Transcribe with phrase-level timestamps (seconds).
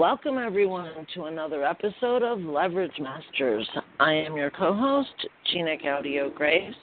[0.00, 3.68] Welcome everyone to another episode of Leverage Masters.
[3.98, 6.74] I am your co host, Gina Gaudio Graves,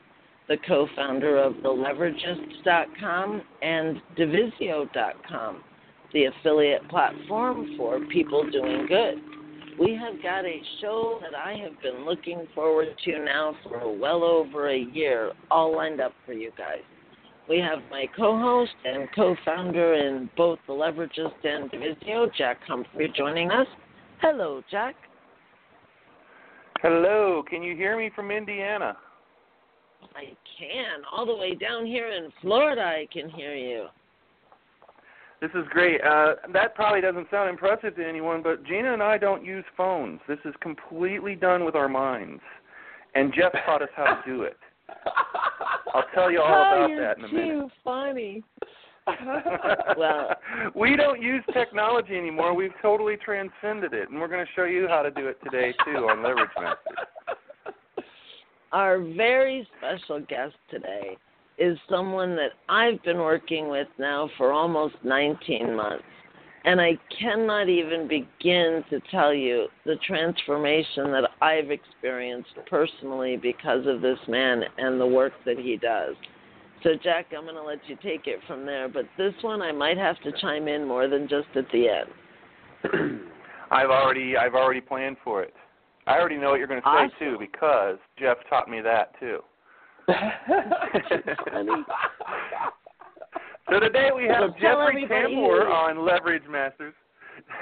[0.48, 5.64] the co founder of TheLeveragists.com and Divisio.com,
[6.14, 9.16] the affiliate platform for people doing good.
[9.80, 14.24] We have got a show that I have been looking forward to now for well
[14.24, 16.84] over a year, all lined up for you guys.
[17.50, 23.52] We have my co-host and co-founder in both the Leveragists and Divisio, Jack Humphrey, joining
[23.52, 23.68] us.
[24.22, 24.96] Hello, Jack.
[26.82, 27.44] Hello.
[27.50, 28.98] Can you hear me from Indiana?
[30.16, 31.04] I can.
[31.12, 33.88] All the way down here in Florida, I can hear you.
[35.40, 36.02] This is great.
[36.02, 40.20] Uh, that probably doesn't sound impressive to anyone, but Gina and I don't use phones.
[40.28, 42.42] This is completely done with our minds.
[43.16, 44.58] And Jeff taught us how to do it.
[45.94, 47.48] I'll tell you all oh, about that in a minute.
[47.48, 48.44] Too funny.
[49.98, 50.30] well,
[50.76, 52.54] we don't use technology anymore.
[52.54, 55.74] We've totally transcended it, and we're going to show you how to do it today
[55.86, 57.76] too on Leverage Masters.
[58.74, 61.18] Our very special guest today
[61.58, 66.04] is someone that I've been working with now for almost 19 months.
[66.68, 73.88] And I cannot even begin to tell you the transformation that I've experienced personally because
[73.88, 76.18] of this man and the work that he does.
[76.84, 78.90] So, Jack, I'm going to let you take it from there.
[78.90, 82.10] But this one, I might have to chime in more than just at the end.
[83.72, 85.54] I've already, I've already planned for it.
[86.06, 87.12] I already know what you're going to say awesome.
[87.18, 89.40] too, because Jeff taught me that too.
[93.70, 96.94] So today we have Jeffrey Tambor on Leverage Masters.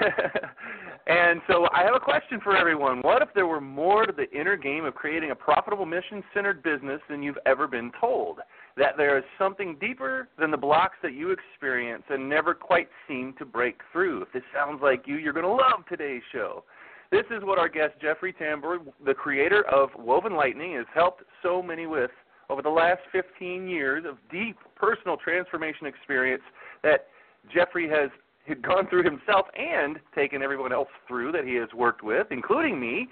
[1.06, 3.00] and so I have a question for everyone.
[3.00, 6.62] What if there were more to the inner game of creating a profitable mission centered
[6.62, 8.38] business than you've ever been told?
[8.76, 13.34] That there is something deeper than the blocks that you experience and never quite seem
[13.38, 14.22] to break through.
[14.22, 16.62] If this sounds like you, you're going to love today's show.
[17.10, 21.62] This is what our guest Jeffrey Tambor, the creator of Woven Lightning, has helped so
[21.62, 22.10] many with
[22.48, 26.42] over the last 15 years of deep personal transformation experience
[26.82, 27.06] that
[27.52, 28.10] Jeffrey has
[28.46, 32.78] had gone through himself and taken everyone else through that he has worked with, including
[32.80, 33.08] me.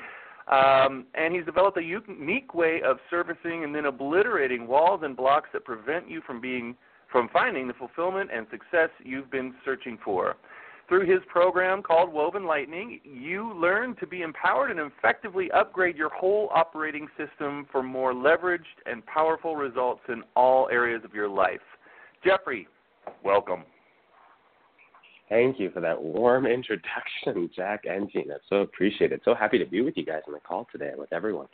[0.46, 5.48] Um, and he's developed a unique way of servicing and then obliterating walls and blocks
[5.52, 6.76] that prevent you from being
[7.10, 10.34] from finding the fulfillment and success you've been searching for.
[10.94, 16.08] Through his program called Woven Lightning, you learn to be empowered and effectively upgrade your
[16.10, 21.58] whole operating system for more leveraged and powerful results in all areas of your life.
[22.24, 22.68] Jeffrey,
[23.24, 23.64] welcome.
[25.28, 28.36] Thank you for that warm introduction, Jack and Gina.
[28.48, 29.20] So appreciated.
[29.24, 31.48] So happy to be with you guys on the call today with everyone.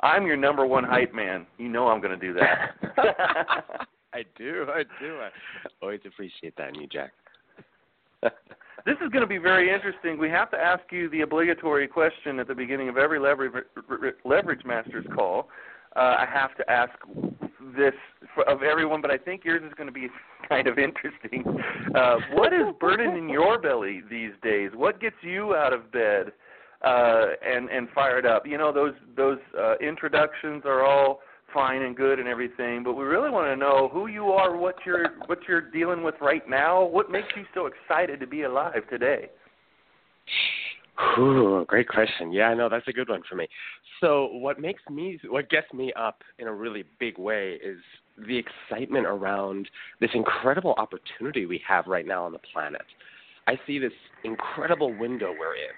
[0.00, 1.46] I'm your number one hype man.
[1.56, 2.74] You know I'm going to do that.
[4.12, 4.66] I do.
[4.68, 5.18] I do.
[5.20, 5.28] I
[5.80, 7.12] always appreciate that in you, Jack.
[8.86, 10.18] this is going to be very interesting.
[10.18, 13.52] We have to ask you the obligatory question at the beginning of every leverage,
[14.24, 15.48] leverage masters call.
[15.96, 16.92] Uh, I have to ask
[17.76, 17.94] this
[18.46, 20.08] of everyone, but I think yours is going to be
[20.48, 21.44] kind of interesting.
[21.94, 24.70] Uh, what is burning in your belly these days?
[24.74, 26.32] What gets you out of bed
[26.84, 28.46] uh, and and fired up?
[28.46, 31.20] You know, those those uh, introductions are all
[31.52, 34.76] fine and good and everything, but we really want to know who you are, what
[34.84, 38.82] you're what you're dealing with right now, what makes you so excited to be alive
[38.90, 39.28] today.
[41.18, 42.32] Ooh, great question.
[42.32, 43.46] Yeah, I know that's a good one for me.
[44.00, 47.78] So, what makes me, what gets me up in a really big way is
[48.26, 49.68] the excitement around
[50.00, 52.82] this incredible opportunity we have right now on the planet.
[53.46, 53.92] I see this
[54.24, 55.70] incredible window we're in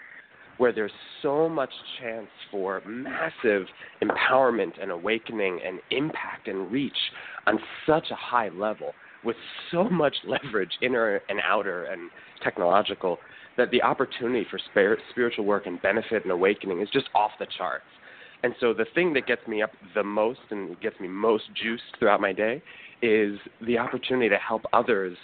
[0.60, 0.92] where there's
[1.22, 3.64] so much chance for massive
[4.04, 6.92] empowerment and awakening and impact and reach
[7.46, 8.92] on such a high level
[9.24, 9.36] with
[9.70, 12.10] so much leverage, inner and outer and
[12.44, 13.16] technological,
[13.56, 14.60] that the opportunity for
[15.10, 17.84] spiritual work and benefit and awakening is just off the charts.
[18.42, 21.84] And so the thing that gets me up the most and gets me most juiced
[21.98, 22.62] throughout my day
[23.00, 25.16] is the opportunity to help others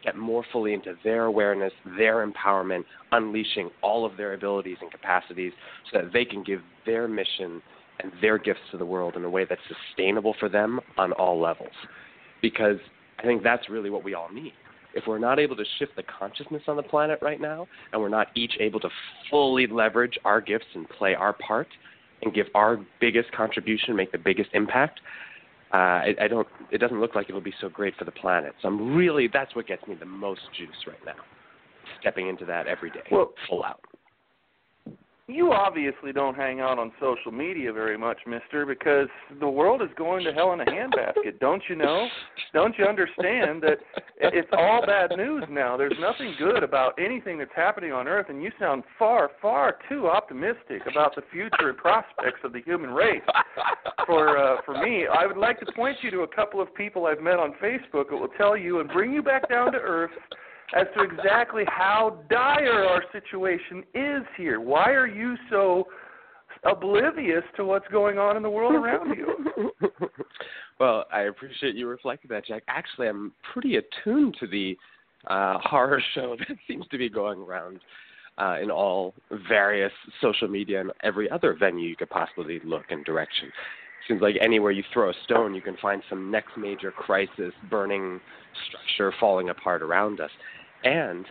[0.00, 5.52] step more fully into their awareness, their empowerment, unleashing all of their abilities and capacities
[5.90, 7.62] so that they can give their mission
[8.02, 11.40] and their gifts to the world in a way that's sustainable for them on all
[11.40, 11.72] levels.
[12.40, 12.78] Because
[13.18, 14.54] I think that's really what we all need.
[14.94, 18.08] if we're not able to shift the consciousness on the planet right now, and we're
[18.08, 18.88] not each able to
[19.30, 21.68] fully leverage our gifts and play our part
[22.22, 25.00] and give our biggest contribution, make the biggest impact,
[25.72, 26.48] uh, I, I don't.
[26.70, 28.54] It doesn't look like it'll be so great for the planet.
[28.60, 31.22] So I'm really that's what gets me the most juice right now.
[32.00, 33.80] Stepping into that every day, well, full out.
[35.30, 39.88] You obviously don't hang out on social media very much, mister, because the world is
[39.96, 41.38] going to hell in a handbasket.
[41.40, 42.08] Don't you know?
[42.52, 43.78] Don't you understand that
[44.18, 45.76] it's all bad news now?
[45.76, 50.08] There's nothing good about anything that's happening on Earth, and you sound far, far too
[50.08, 53.22] optimistic about the future and prospects of the human race.
[54.06, 57.06] For uh, for me, I would like to point you to a couple of people
[57.06, 60.10] I've met on Facebook that will tell you and bring you back down to earth
[60.76, 64.60] as to exactly how dire our situation is here.
[64.60, 65.86] Why are you so
[66.64, 69.72] oblivious to what's going on in the world around you?
[70.80, 72.62] well, I appreciate you reflecting that, Jack.
[72.68, 74.76] Actually, I'm pretty attuned to the
[75.26, 77.80] uh, horror show that seems to be going around
[78.38, 79.14] uh, in all
[79.48, 83.50] various social media and every other venue you could possibly look in direction.
[84.08, 88.18] Seems like anywhere you throw a stone, you can find some next major crisis, burning
[88.68, 90.30] structure falling apart around us.
[90.84, 91.26] And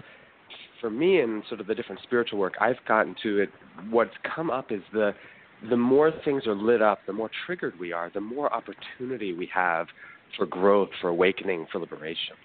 [0.82, 3.50] for me and sort of the different spiritual work I've gotten to it
[3.90, 5.14] what's come up is the
[5.70, 9.50] the more things are lit up, the more triggered we are, the more opportunity we
[9.54, 9.88] have
[10.38, 12.36] for growth, for awakening, for liberation.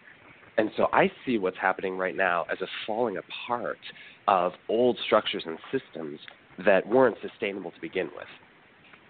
[0.56, 3.79] And so I see what's happening right now as a falling apart
[4.27, 6.19] of old structures and systems
[6.65, 8.27] that weren't sustainable to begin with.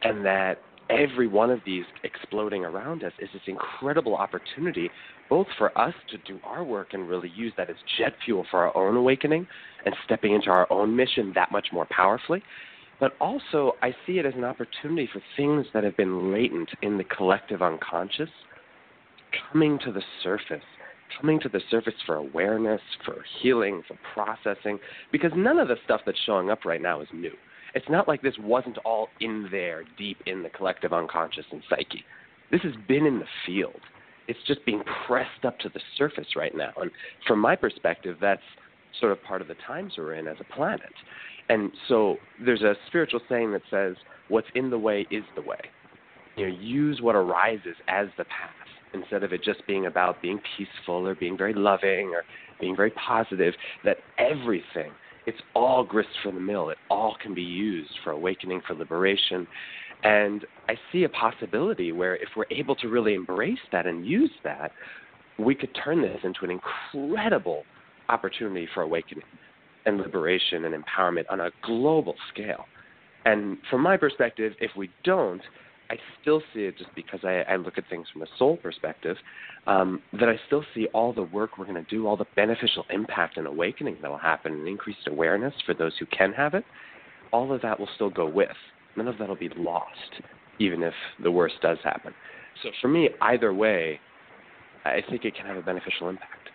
[0.02, 0.58] And that
[0.90, 4.90] every one of these exploding around us is this incredible opportunity
[5.30, 8.60] both for us to do our work and really use that as jet fuel for
[8.60, 9.46] our own awakening
[9.86, 12.42] and stepping into our own mission that much more powerfully.
[13.00, 16.96] But also, I see it as an opportunity for things that have been latent in
[16.98, 18.28] the collective unconscious
[19.50, 20.62] coming to the surface,
[21.20, 24.78] coming to the surface for awareness, for healing, for processing,
[25.10, 27.32] because none of the stuff that's showing up right now is new.
[27.74, 32.04] It's not like this wasn't all in there, deep in the collective unconscious and psyche.
[32.50, 33.80] This has been in the field.
[34.28, 36.72] It's just being pressed up to the surface right now.
[36.76, 36.90] And
[37.26, 38.42] from my perspective, that's
[39.00, 40.92] sort of part of the times we're in as a planet.
[41.48, 43.96] And so there's a spiritual saying that says,
[44.28, 45.60] What's in the way is the way.
[46.36, 48.50] You know, use what arises as the path
[48.94, 52.22] instead of it just being about being peaceful or being very loving or
[52.60, 53.52] being very positive,
[53.84, 54.92] that everything
[55.26, 56.70] it's all grist for the mill.
[56.70, 59.46] It all can be used for awakening, for liberation.
[60.02, 64.30] And I see a possibility where if we're able to really embrace that and use
[64.44, 64.72] that,
[65.38, 67.64] we could turn this into an incredible
[68.08, 69.24] opportunity for awakening
[69.86, 72.66] and liberation and empowerment on a global scale.
[73.24, 75.40] And from my perspective, if we don't,
[75.90, 79.16] I still see it just because I, I look at things from a soul perspective,
[79.66, 82.84] um, that I still see all the work we're going to do, all the beneficial
[82.90, 86.64] impact and awakening that will happen, and increased awareness for those who can have it.
[87.32, 88.48] All of that will still go with.
[88.96, 90.22] None of that will be lost,
[90.58, 92.14] even if the worst does happen.
[92.62, 94.00] So for me, either way,
[94.84, 96.48] I think it can have a beneficial impact.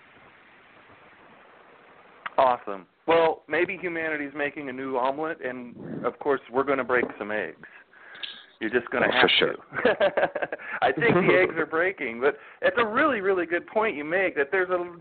[2.38, 2.86] Awesome.
[3.06, 7.32] Well, maybe humanity's making a new omelet, and of course, we're going to break some
[7.32, 7.68] eggs.
[8.60, 9.54] You're just going to oh, have sure.
[9.54, 9.60] to.
[10.82, 14.36] I think the eggs are breaking, but it's a really, really good point you make.
[14.36, 14.96] That there's a,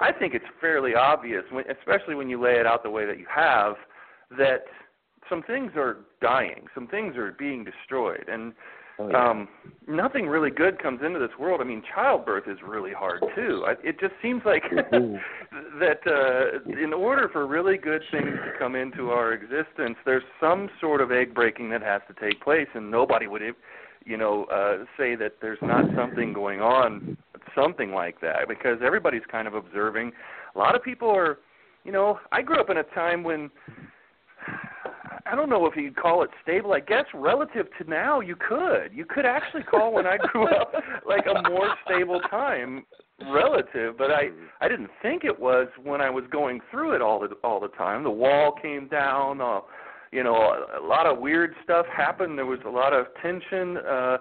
[0.00, 1.44] I think it's fairly obvious,
[1.78, 3.74] especially when you lay it out the way that you have,
[4.38, 4.64] that
[5.28, 8.52] some things are dying, some things are being destroyed, and
[8.98, 9.30] Oh, yeah.
[9.30, 9.48] um,
[9.88, 11.60] nothing really good comes into this world.
[11.60, 13.64] I mean, childbirth is really hard too.
[13.66, 18.76] I, it just seems like that uh, in order for really good things to come
[18.76, 22.88] into our existence, there's some sort of egg breaking that has to take place, and
[22.90, 23.42] nobody would,
[24.04, 27.16] you know, uh, say that there's not something going on,
[27.54, 30.12] something like that, because everybody's kind of observing.
[30.54, 31.38] A lot of people are,
[31.82, 33.50] you know, I grew up in a time when
[35.34, 36.74] I don't know if you'd call it stable.
[36.74, 38.92] I guess relative to now, you could.
[38.92, 40.72] You could actually call when I grew up
[41.04, 42.86] like a more stable time
[43.32, 44.28] relative, but I
[44.60, 47.66] I didn't think it was when I was going through it all the all the
[47.76, 48.04] time.
[48.04, 49.40] The wall came down.
[49.40, 49.62] Uh,
[50.12, 52.38] you know, a, a lot of weird stuff happened.
[52.38, 53.78] There was a lot of tension.
[53.78, 54.18] Uh,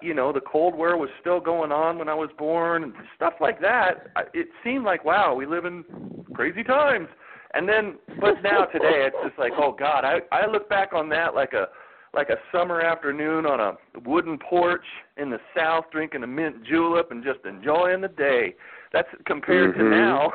[0.00, 3.34] you know, the Cold War was still going on when I was born, and stuff
[3.42, 4.06] like that.
[4.32, 5.84] It seemed like wow, we live in
[6.32, 7.08] crazy times.
[7.56, 11.08] And then, but now today, it's just like, oh God, I I look back on
[11.10, 11.68] that like a
[12.14, 13.76] like a summer afternoon on a
[14.08, 14.84] wooden porch
[15.16, 18.54] in the South, drinking a mint julep and just enjoying the day.
[18.92, 19.90] That's compared to Mhm.
[19.90, 20.32] now.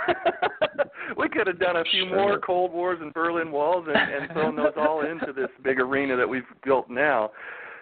[1.18, 2.16] we could have done a few Sure.
[2.18, 6.16] more Cold Wars and Berlin Walls and, and thrown those all into this big arena
[6.18, 7.32] that we've built now.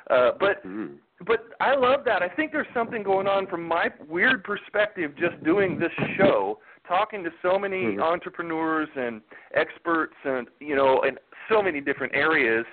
[0.09, 0.97] Uh, but Mhm.
[1.25, 2.21] but I love that.
[2.23, 7.23] I think there's something going on from my weird perspective just doing this show, talking
[7.23, 8.01] to so many Mhm.
[8.01, 9.21] entrepreneurs and
[9.53, 11.17] experts and you know, in
[11.47, 12.65] so many different areas.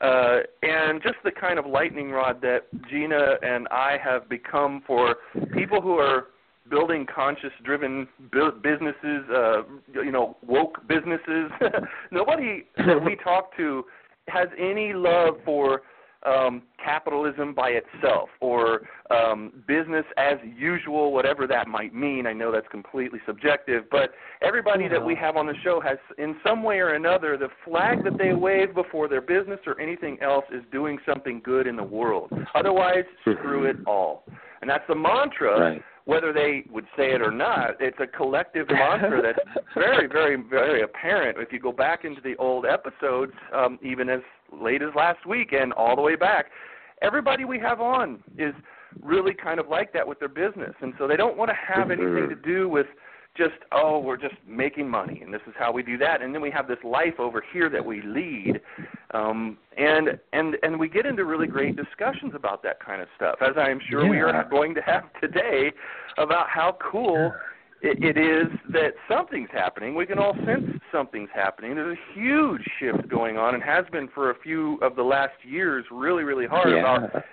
[0.00, 5.16] Uh, and just the kind of lightning rod that Gina and I have become for
[5.52, 6.26] people who are
[6.68, 11.50] building conscious driven bu- businesses, uh, you know, woke businesses.
[12.10, 13.86] Nobody that we talk to
[14.28, 15.82] has any love for
[16.24, 22.26] um, capitalism by itself or um, business as usual, whatever that might mean.
[22.26, 24.10] I know that's completely subjective, but
[24.42, 28.04] everybody that we have on the show has, in some way or another, the flag
[28.04, 31.84] that they wave before their business or anything else is doing something good in the
[31.84, 32.32] world.
[32.54, 34.24] Otherwise, screw it all.
[34.60, 35.82] And that's the mantra Right.
[36.06, 39.38] whether they would say it or not, it's a collective mantra that's
[39.74, 41.38] very, very, very apparent.
[41.38, 44.20] If you go back into the old episodes, um, even as
[44.60, 46.46] late as last week and all the way back,
[47.02, 48.54] everybody we have on is
[49.02, 51.90] really kind of like that with their business, and so they don't want to have
[51.90, 52.86] anything to do with
[53.36, 56.22] just oh we're just making money and this is how we do that.
[56.22, 58.60] And then we have this life over here that we lead.
[59.12, 63.36] Um and and and we get into really great discussions about that kind of stuff
[63.40, 65.72] as i am sure we are going to have today
[66.16, 67.32] about how cool
[67.84, 72.62] it, it is that something's happening we can all sense something's happening there's a huge
[72.80, 76.46] shift going on and has been for a few of the last years really really
[76.46, 77.24] hard about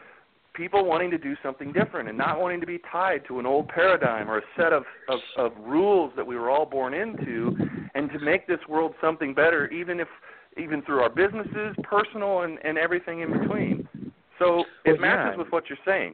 [0.54, 3.68] people wanting to do something different and not wanting to be tied to an old
[3.70, 7.56] paradigm or a set of, of, of rules that we were all born into
[7.96, 10.08] and to make this world something better even if
[10.58, 13.88] even through our businesses, personal and, and everything in between.
[14.38, 15.44] So it Well, matches yeah.
[15.44, 16.14] with what you're saying.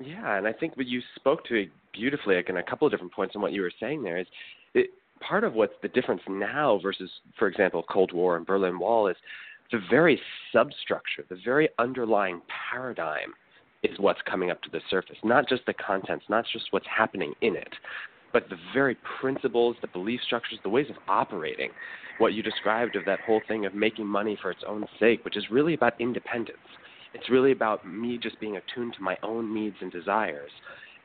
[0.00, 3.12] Yeah, and I think what you spoke to beautifully, like in a couple of different
[3.12, 4.26] points on what you were saying there is
[4.74, 9.08] it, part of what's the difference now versus, for example, Cold War and Berlin Wall
[9.08, 9.16] is
[9.72, 10.20] the very
[10.52, 13.32] substructure, the very underlying paradigm
[13.82, 17.32] is what's coming up to the surface, not just the contents, not just what's happening
[17.40, 17.72] in it,
[18.32, 21.70] but the very principles, the belief structures, the ways of operating.
[22.18, 25.36] What you described of that whole thing of making money for its own sake, which
[25.36, 26.58] is really about independence.
[27.14, 30.50] It's really about me just being attuned to my own needs and desires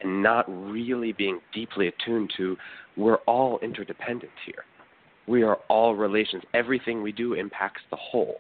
[0.02, 2.58] and not really being deeply attuned to
[2.98, 4.64] we're all interdependent here.
[5.28, 6.44] We are all relations.
[6.54, 8.38] Everything we do impacts the whole.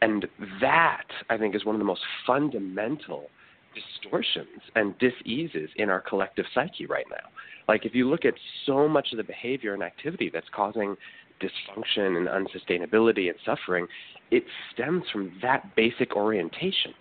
[0.00, 0.26] And
[0.60, 3.28] that, I think, is one of the most fundamental
[3.74, 7.28] distortions and diseases in our collective psyche right now.
[7.68, 8.34] Like, if you look at
[8.66, 10.96] so much of the behavior and activity that's causing
[11.40, 13.86] dysfunction and unsustainability and suffering,
[14.30, 16.94] it stems from that basic orientation.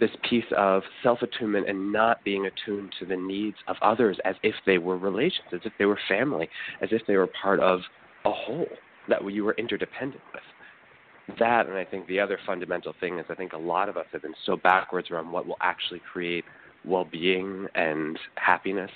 [0.00, 4.36] This piece of self attunement and not being attuned to the needs of others as
[4.42, 6.48] if they were relations, as if they were family,
[6.80, 7.80] as if they were part of
[8.24, 8.66] a whole
[9.08, 10.42] that you were interdependent with
[11.38, 14.06] that and I think the other fundamental thing is I think a lot of us
[14.12, 16.44] have been so backwards around what will actually create
[16.84, 18.90] well-being and happiness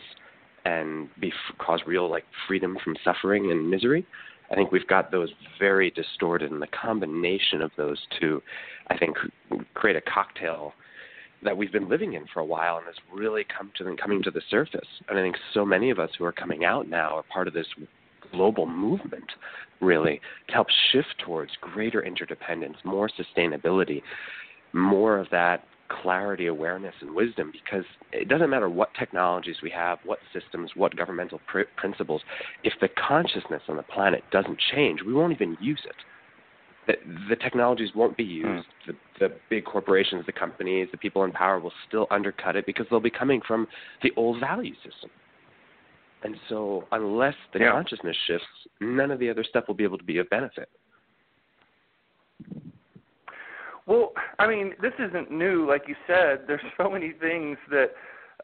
[0.65, 4.07] and be cause real like freedom from suffering and misery.
[4.51, 8.43] I think we've got those very distorted and the combination of those two
[8.89, 9.17] I think
[9.75, 10.73] create a cocktail
[11.43, 14.31] that we've been living in for a while and has really come to coming to
[14.31, 14.87] the surface.
[15.09, 17.55] And I think so many of us who are coming out now are part of
[17.55, 17.67] this
[18.31, 19.25] global movement
[19.81, 24.03] really to help shift towards greater interdependence, more sustainability,
[24.73, 29.99] more of that clarity, awareness, and wisdom because it doesn't matter what technologies we have,
[30.05, 32.23] what systems, what governmental pr- principles,
[32.65, 35.97] if the consciousness on the planet doesn't change, we won't even use it.
[36.87, 36.95] The,
[37.29, 38.67] the technologies won't be used.
[38.87, 42.87] The, the big corporations, the companies, the people in power will still undercut it because
[42.91, 43.69] they'll be coming from
[44.03, 45.11] the old value system.
[46.25, 47.73] And so, unless the Yeah.
[47.73, 48.47] consciousness shifts,
[48.81, 50.69] none of the other stuff will be able to be of benefit.
[53.87, 56.45] Well, I mean, this isn't new, like you said.
[56.47, 57.91] There's so many things that,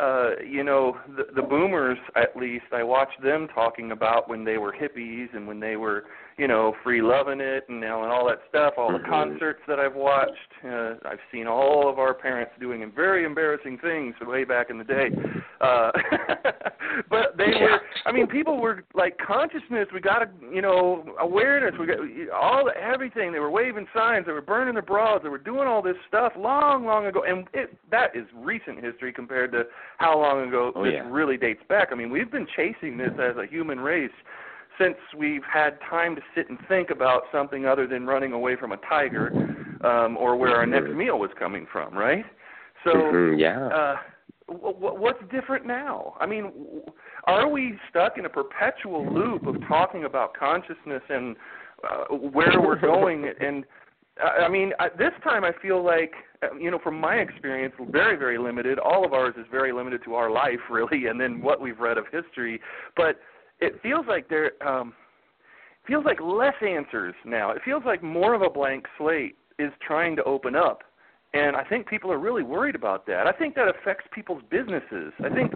[0.00, 4.58] uh, you know, the, the boomers, at least, I watched them talking about when they
[4.58, 6.04] were hippies and when they were,
[6.38, 8.74] you know, free loving it and, know, and all that stuff.
[8.78, 9.08] All the Mhm.
[9.08, 14.14] concerts that I've watched, uh, I've seen all of our parents doing very embarrassing things
[14.20, 15.10] way back in the day.
[15.60, 15.90] Uh,
[17.10, 17.62] but they Yeah.
[17.64, 19.90] were, I mean, people were like consciousness.
[19.92, 21.76] We got you know, awareness.
[21.76, 21.98] We got
[22.32, 23.32] all the, everything.
[23.32, 24.26] They were waving signs.
[24.26, 25.20] They were burning their bras.
[25.22, 27.24] They were doing all this stuff long, long ago.
[27.24, 29.66] And it, that is recent history compared to
[29.98, 31.08] how long ago Oh, this yeah.
[31.10, 31.88] really dates back.
[31.90, 34.10] I mean, we've been chasing this as a human race
[34.78, 38.72] since we've had time to sit and think about something other than running away from
[38.72, 39.32] a tiger
[39.82, 40.96] um, or where our next Mhm.
[40.96, 42.24] meal was coming from, right?
[42.84, 43.66] So Mhm, yeah.
[43.66, 43.96] uh,
[44.46, 46.16] what's different now?
[46.20, 46.82] I mean, w-
[47.24, 51.36] are we stuck in a perpetual loop of talking about consciousness and
[51.84, 53.32] uh, where we're going?
[53.40, 53.64] And
[54.20, 58.38] I mean, this time I feel like, uh, you know, from my experience, very, very
[58.38, 58.78] limited.
[58.78, 61.98] All of ours is very limited to our life, really, and then what we've read
[61.98, 62.60] of history.
[62.96, 63.20] But
[63.60, 64.92] it feels like there um,
[65.86, 67.50] feels like less answers now.
[67.50, 70.82] It feels like more of a blank slate is trying to open up,
[71.34, 73.26] and I think people are really worried about that.
[73.26, 75.12] I think that affects people's businesses.
[75.24, 75.52] I think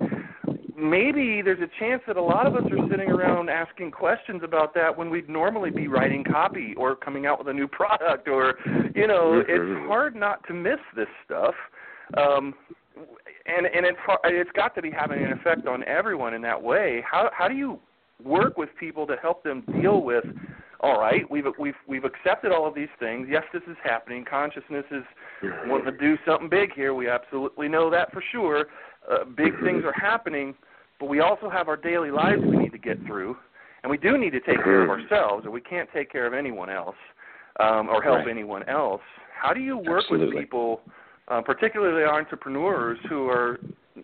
[0.77, 4.75] maybe there's a chance that a lot of us are sitting around asking questions about
[4.75, 8.55] that when we'd normally be writing copy or coming out with a new product or
[8.95, 11.55] you know it's hard not to miss this stuff
[12.17, 12.55] um
[13.47, 17.03] and and it's it's got to be having an effect on everyone in that way
[17.09, 17.79] how how do you
[18.25, 20.25] work with people to help them deal with
[20.81, 23.29] all right we've we've we've accepted all of these things.
[23.31, 24.25] Yes this is happening.
[24.29, 25.05] Consciousness is
[25.67, 26.95] wanting to do something big here.
[26.95, 28.67] We absolutely know that for sure.
[29.11, 30.55] Uh, big things are happening
[31.01, 33.37] but we also have our daily lives we need to get through
[33.83, 36.35] and we do need to take care of ourselves or we can't take care of
[36.35, 36.95] anyone else
[37.59, 38.29] um, or help Right.
[38.29, 39.01] anyone else.
[39.41, 40.83] How do you work with people
[41.29, 43.59] uh, particularly entrepreneurs who are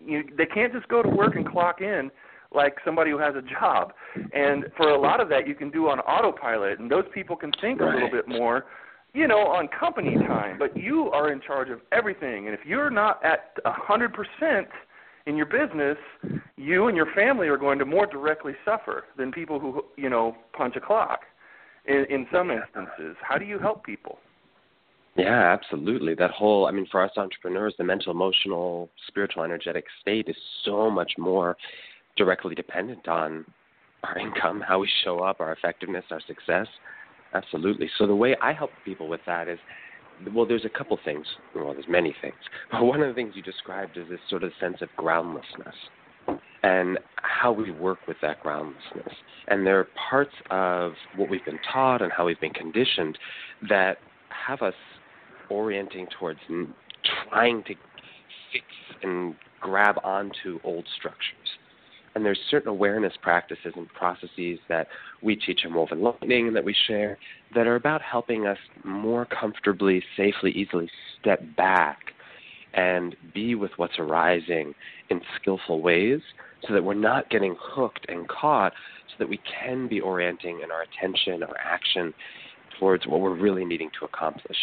[0.05, 2.11] you, they can't just go to work and clock in
[2.55, 3.93] like somebody who has a job.
[4.33, 7.52] And for a lot of that, you can do on autopilot, and those people can
[7.61, 8.67] think a little bit more,
[9.12, 10.59] you know, on company time.
[10.59, 14.69] But you are in charge of everything, and if you're not at a hundred percent
[15.26, 15.99] in your business,
[16.57, 20.37] you and your family are going to more directly suffer than people who you know
[20.52, 21.21] punch a clock.
[21.87, 24.19] In, in some instances, how do you help people?
[25.17, 26.14] Yeah, absolutely.
[26.14, 30.90] That whole, I mean, for us entrepreneurs, the mental, emotional, spiritual, energetic state is so
[30.90, 31.57] much more
[32.19, 33.47] directly dependent on
[34.05, 36.67] our income, how we show up, our effectiveness, our success.
[37.35, 37.91] Absolutely.
[37.99, 39.59] So the way I help people with that is,
[40.35, 41.27] well, there's a couple things.
[41.55, 42.35] Well, there's many things.
[42.73, 45.75] But one of the things you described is this sort of sense of groundlessness
[46.63, 49.15] and how we work with that groundlessness.
[49.49, 53.17] And there are parts of what we've been taught and how we've been conditioned
[53.69, 53.99] that
[54.47, 54.75] have us
[55.51, 56.41] orienting towards
[57.31, 57.75] trying to
[58.53, 58.65] fix
[59.03, 61.49] and grab onto old structures.
[62.19, 64.89] And there's certain awareness practices and processes that
[65.23, 67.17] we teach in Woven Lightning and that we share
[67.54, 71.99] that are about helping us more comfortably, safely, easily step back
[72.75, 74.75] and be with what's arising
[75.11, 76.21] in skillful ways
[76.67, 78.73] so that we're not getting hooked and caught
[79.07, 82.13] so that we can be orienting in our attention, our action
[82.81, 84.57] towards what we're really needing to accomplish.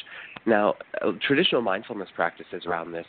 [0.45, 3.07] Now, uh, traditional mindfulness practices around this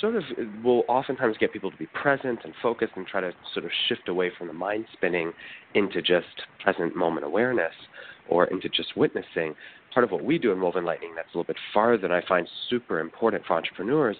[0.00, 3.32] sort of uh, will oftentimes get people to be present and focused and try to
[3.52, 5.32] sort of shift away from the mind spinning
[5.74, 6.26] into just
[6.62, 7.72] present moment awareness
[8.28, 9.54] or into just witnessing.
[9.92, 12.20] Part of what we do in Woven Lightning that's a little bit farther that I
[12.26, 14.16] find super important for entrepreneurs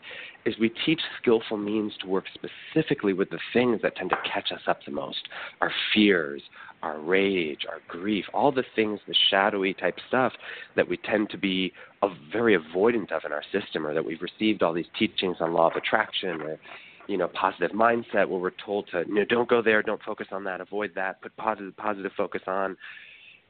[0.47, 4.53] is we teach skillful means to work specifically with the things that tend to catch
[4.53, 5.19] us up the most
[5.61, 6.43] our fears,
[6.85, 10.33] our rage, our grief, all the things, the shadowy type stuff
[10.77, 14.21] that we tend to be a very avoidant of in our system, or that we've
[14.21, 16.59] received all these teachings on law of attraction or
[17.07, 20.27] you know positive mindset where we're told to you know don't go there, don't focus
[20.31, 22.77] on that, avoid that, put positive positive focus on.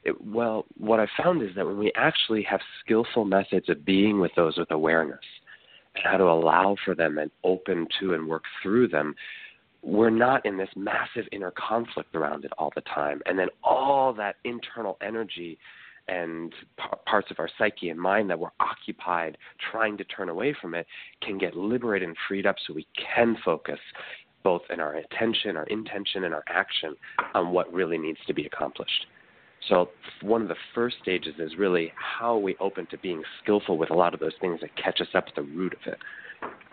[0.05, 4.20] It, well, what I found is that when we actually have skillful methods of being
[4.20, 5.18] with those with awareness
[5.97, 9.14] and how to allow for them and open to and work through them,
[9.85, 13.20] we're not in this massive inner conflict around it all the time.
[13.27, 15.59] And then all that internal energy
[16.09, 19.37] and p- parts of our psyche and mind that were occupied
[19.70, 20.87] trying to turn away from it
[21.23, 23.79] can get liberated and freed up so we can focus
[24.42, 26.94] both in our attention, our intention, and our action
[27.35, 29.07] on what really needs to be accomplished.
[29.68, 29.88] So,
[30.20, 33.94] one of the first stages is really how we open to being skillful with a
[33.94, 35.99] lot of those things that catch us up at the root of it.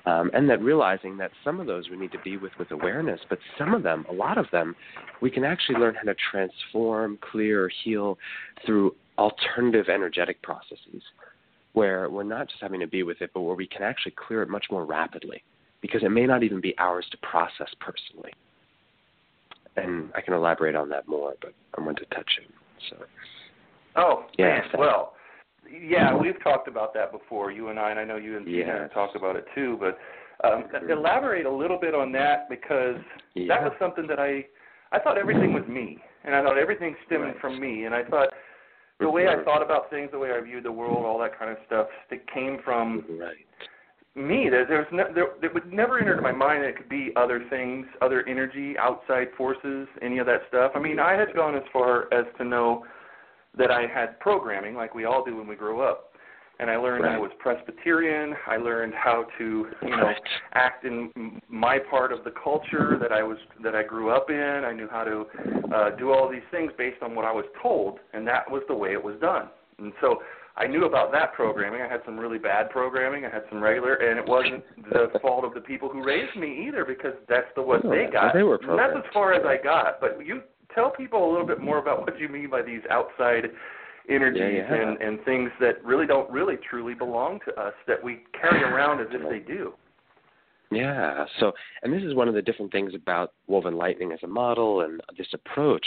[0.06, 3.20] Um, and that realizing that some of those we need to be with with awareness,
[3.30, 4.76] but some of them, a lot of them,
[5.22, 8.18] we can actually learn how to transform, clear, heal
[8.66, 11.04] through alternative energetic processes
[11.74, 14.42] where we're not just having to be with it, but where we can actually clear
[14.42, 15.44] it much more rapidly
[15.82, 18.32] because it may not even be ours to process personally.
[19.78, 22.50] And I can elaborate on that more, but I want to touch it.
[22.90, 22.98] So,
[23.96, 24.64] Oh, Yeah, man.
[24.78, 25.14] Well,
[25.72, 28.82] yeah, we've talked about that before, you and I, and I know you and Tina
[28.84, 28.90] Yes.
[28.94, 29.78] talked about it too.
[29.80, 29.98] But
[30.48, 32.96] um, elaborate a little bit on that because
[33.36, 34.46] that was something that I
[34.92, 37.40] I thought everything was me, and I thought everything stemmed Right.
[37.40, 38.30] from me, and I thought
[39.00, 41.50] the way I thought about things, the way I viewed the world, all that kind
[41.50, 43.36] of stuff, it came from right.
[44.16, 44.50] me.
[44.50, 47.12] There, there's ne- there, it would never enter into my mind that it could be
[47.16, 50.74] other things, other energy, outside forces, any of that stuff.
[50.76, 52.86] I mean, I had gone as far as to know
[53.58, 56.08] that I had programming, like we all do when we grow up.
[56.60, 58.36] And I learned I was Presbyterian.
[58.46, 60.22] I learned how to, you know, Right.
[60.54, 64.64] act in my part of the culture that I was that I grew up in.
[64.64, 65.26] I knew how to
[65.74, 68.76] uh, do all these things based on what I was told, and that was the
[68.76, 69.48] way it was done.
[69.80, 70.22] And so
[70.56, 71.82] I knew about that programming.
[71.82, 73.26] I had some really bad programming.
[73.26, 76.68] I had some regular, and it wasn't the fault of the people who raised me
[76.68, 78.36] either, because that's the what they got.
[78.36, 80.00] They were and that's as far as I got.
[80.00, 80.42] But you
[80.74, 83.46] tell people a little bit more about what you mean by these outside
[84.10, 84.90] energies yeah, yeah.
[84.90, 89.00] and and things that really don't really truly belong to us that we carry around
[89.00, 89.74] as if they do.
[90.72, 91.26] Yeah.
[91.40, 91.52] So,
[91.84, 95.02] and this is one of the different things about woven lightning as a model and
[95.18, 95.86] this approach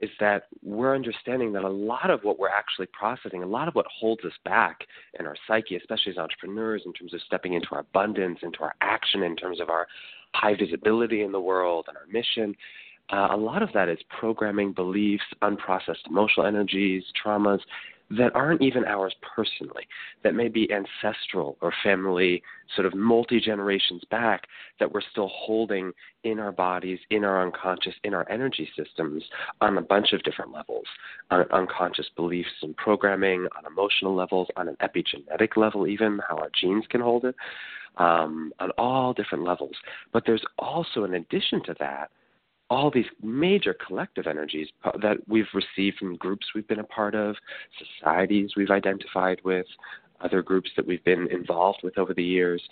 [0.00, 3.74] is that we're understanding that a lot of what we're actually processing, a lot of
[3.74, 4.78] what holds us back
[5.18, 8.74] in our psyche, especially as entrepreneurs, in terms of stepping into our abundance, into our
[8.80, 9.88] action, in terms of our
[10.34, 12.54] high visibility in the world and our mission,
[13.10, 17.60] uh, a lot of that is programming, beliefs, unprocessed emotional energies, traumas
[18.10, 19.86] that aren't even ours personally,
[20.24, 22.42] that may be ancestral or family,
[22.74, 24.46] sort of multi generations back,
[24.80, 25.92] that we're still holding
[26.24, 29.24] in our bodies, in our unconscious, in our energy systems
[29.60, 30.86] on a bunch of different levels
[31.30, 36.50] on unconscious beliefs and programming, on emotional levels, on an epigenetic level, even how our
[36.58, 37.34] genes can hold it,
[37.98, 39.76] um, on all different levels.
[40.12, 42.10] But there's also, in addition to that,
[42.70, 44.68] all these major collective energies
[45.00, 47.34] that we've received from groups we've been a part of,
[47.98, 49.66] societies we've identified with,
[50.20, 52.62] other groups that we've been involved with over the years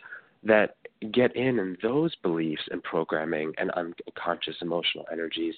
[0.43, 0.77] that
[1.13, 5.55] get in and those beliefs and programming and unconscious emotional energies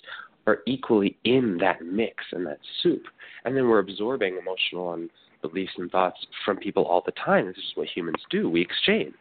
[0.46, 3.03] are equally in that mix and that soup.
[3.44, 5.11] And then we're absorbing emotional and
[5.42, 7.46] beliefs and thoughts from people all the time.
[7.46, 8.48] This is what humans do.
[8.48, 9.14] We exchange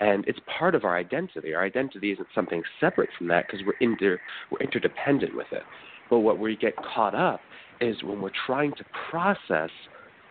[0.00, 1.54] and it's part of our identity.
[1.54, 4.18] Our identity isn't something separate from that because we're inter
[4.50, 5.62] we're interdependent with it.
[6.10, 7.40] But what we get caught up
[7.80, 9.70] is when we're trying to process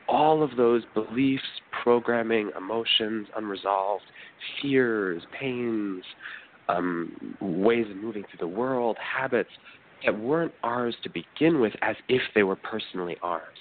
[0.08, 1.44] all of those beliefs,
[1.84, 4.04] programming, emotions, unresolved
[4.62, 6.04] fears, pains,
[6.70, 9.50] um, ways of moving through the world, habits
[10.06, 13.58] that weren't ours to begin with, as if they were personally ours.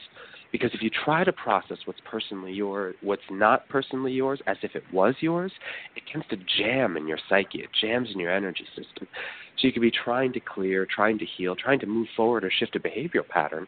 [0.54, 4.76] Because if you try to process what's personally yours, what's not personally yours, as if
[4.76, 5.50] it was yours,
[5.96, 7.58] it tends to jam in your psyche.
[7.58, 9.08] It jams in your energy system.
[9.58, 12.52] So you could be trying to clear, trying to heal, trying to move forward or
[12.56, 13.66] shift a behavioral pattern.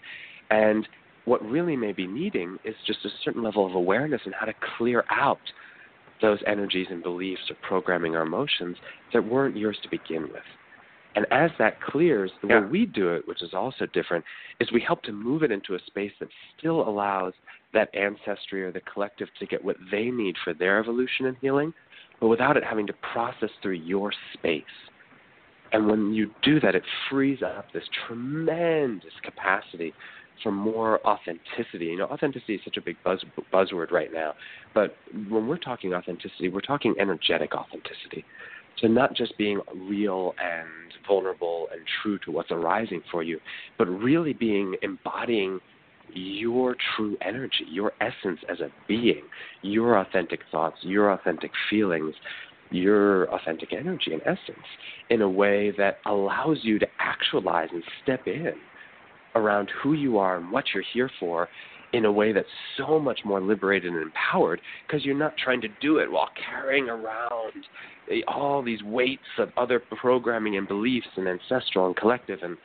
[0.50, 0.86] And
[1.24, 4.54] what really may be needing is just a certain level of awareness and how to
[4.78, 5.40] clear out
[6.22, 8.76] those energies and beliefs or programming or emotions
[9.12, 10.44] that weren't yours to begin with.
[11.16, 12.60] And as that clears, the yeah.
[12.60, 14.22] way we do it, which is also different,
[14.60, 17.32] is we help to move it into a space that still allows
[17.72, 21.72] that ancestry or the collective to get what they need for their evolution and healing,
[22.20, 24.62] but without it having to process through your space.
[25.72, 29.94] And when you do that, it frees up this tremendous capacity
[30.42, 31.86] for more authenticity.
[31.86, 34.34] You know, authenticity is such a big buzz, buzzword right now,
[34.74, 34.96] but
[35.28, 38.24] when we're talking authenticity, we're talking energetic authenticity.
[38.80, 40.68] So not just being real and
[41.06, 43.40] vulnerable and true to what's arising for you,
[43.78, 45.60] but really being embodying
[46.12, 49.22] your true energy, your essence as a being,
[49.62, 52.14] your authentic thoughts, your authentic feelings,
[52.70, 54.66] your authentic energy and essence
[55.10, 58.52] in a way that allows you to actualize and step in
[59.34, 61.48] around who you are and what you're here for
[61.96, 65.68] in a way that's so much more liberated and empowered because you're not trying to
[65.80, 67.64] do it while carrying around
[68.10, 72.56] eh, all these weights of other programming and beliefs and ancestral and collective and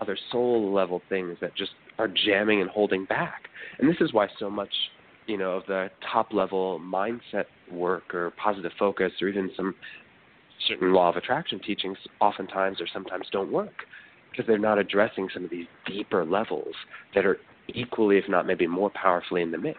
[0.00, 3.44] other soul level things that just are jamming and holding back.
[3.78, 4.72] And this is why so much,
[5.26, 9.74] you know, of the top level mindset work or positive focus or even some
[10.68, 13.84] certain law of attraction teachings oftentimes or sometimes don't work
[14.30, 16.74] because they're not addressing some of these deeper levels
[17.14, 17.38] that are
[17.74, 19.78] equally, if not maybe more powerfully in the mix.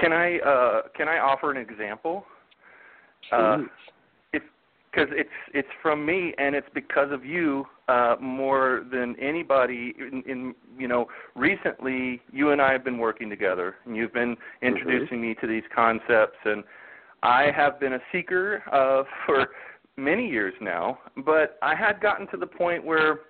[0.00, 2.26] Can I uh, can I offer an example?
[3.32, 3.58] Uh,
[4.96, 9.94] because it's it's from me and it's because of you uh, more than anybody.
[9.98, 14.36] In, in you know, recently you and I have been working together, and you've been
[14.62, 15.28] introducing mm-hmm.
[15.28, 16.64] me to these concepts, and
[17.22, 19.48] I have been a seeker uh, for
[19.96, 20.98] many years now.
[21.24, 23.20] But I had gotten to the point where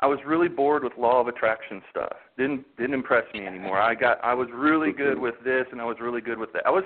[0.00, 2.16] I was really bored with law of attraction stuff.
[2.36, 3.80] Didn't didn't impress me anymore.
[3.80, 5.22] I got I was really good mm-hmm.
[5.22, 6.66] with this, and I was really good with that.
[6.66, 6.84] I was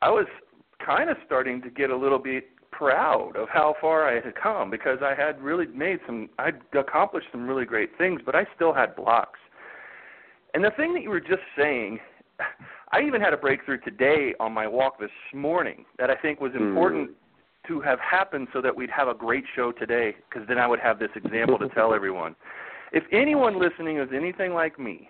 [0.00, 0.26] I was
[0.84, 4.70] kind of starting to get a little bit proud of how far I had come
[4.70, 8.72] because I had really made some I'd accomplished some really great things, but I still
[8.72, 9.38] had blocks.
[10.54, 11.98] And the thing that you were just saying,
[12.92, 16.52] I even had a breakthrough today on my walk this morning that I think was
[16.54, 17.14] important mm.
[17.70, 20.80] To have happened so that we'd have a great show today because then I would
[20.80, 22.34] have this example to tell everyone.
[22.92, 25.08] If anyone listening is anything like me,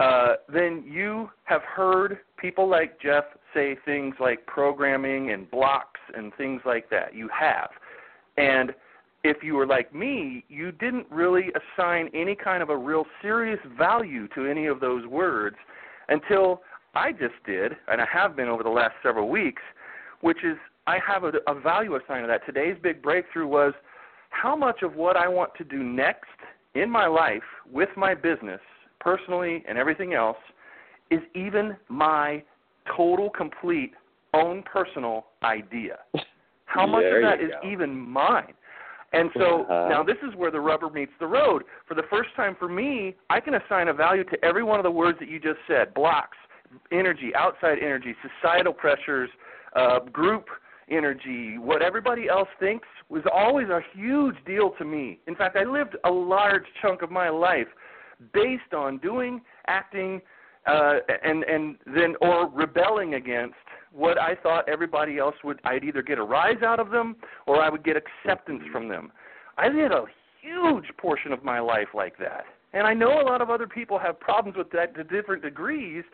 [0.00, 3.22] uh, then you have heard people like Jeff
[3.54, 7.14] say things like programming and blocks and things like that.
[7.14, 7.70] You have.
[8.36, 8.74] And
[9.22, 13.60] if you were like me, you didn't really assign any kind of a real serious
[13.78, 15.56] value to any of those words
[16.08, 16.62] until
[16.96, 19.62] I just did, and I have been over the last several weeks,
[20.20, 22.46] which is I have a, a value assigned to that.
[22.46, 23.72] Today's big breakthrough was
[24.30, 26.28] how much of what I want to do next
[26.74, 28.60] in my life with my business,
[29.00, 30.36] personally and everything else,
[31.10, 32.42] is even my
[32.96, 33.92] total, complete,
[34.34, 35.98] own personal idea.
[36.66, 37.68] How much There of that is go.
[37.68, 38.52] even mine?
[39.12, 39.88] And so Uh-huh.
[39.88, 41.64] now this is where the rubber meets the road.
[41.86, 44.84] For the first time for me, I can assign a value to every one of
[44.84, 46.36] the words that you just said blocks,
[46.92, 49.30] energy, outside energy, societal pressures,
[49.74, 50.48] uh, group
[50.90, 55.18] energy, what everybody else thinks was always a huge deal to me.
[55.26, 57.68] In fact, I lived a large chunk of my life
[58.32, 60.20] based on doing, acting,
[60.66, 63.54] uh, and and then or rebelling against
[63.92, 65.60] what I thought everybody else would.
[65.64, 69.12] I'd either get a rise out of them or I would get acceptance from them.
[69.58, 70.04] I did a
[70.42, 73.98] huge portion of my life like that, and I know a lot of other people
[73.98, 76.04] have problems with that to different degrees.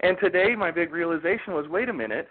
[0.00, 2.28] And today, my big realization was: wait a minute.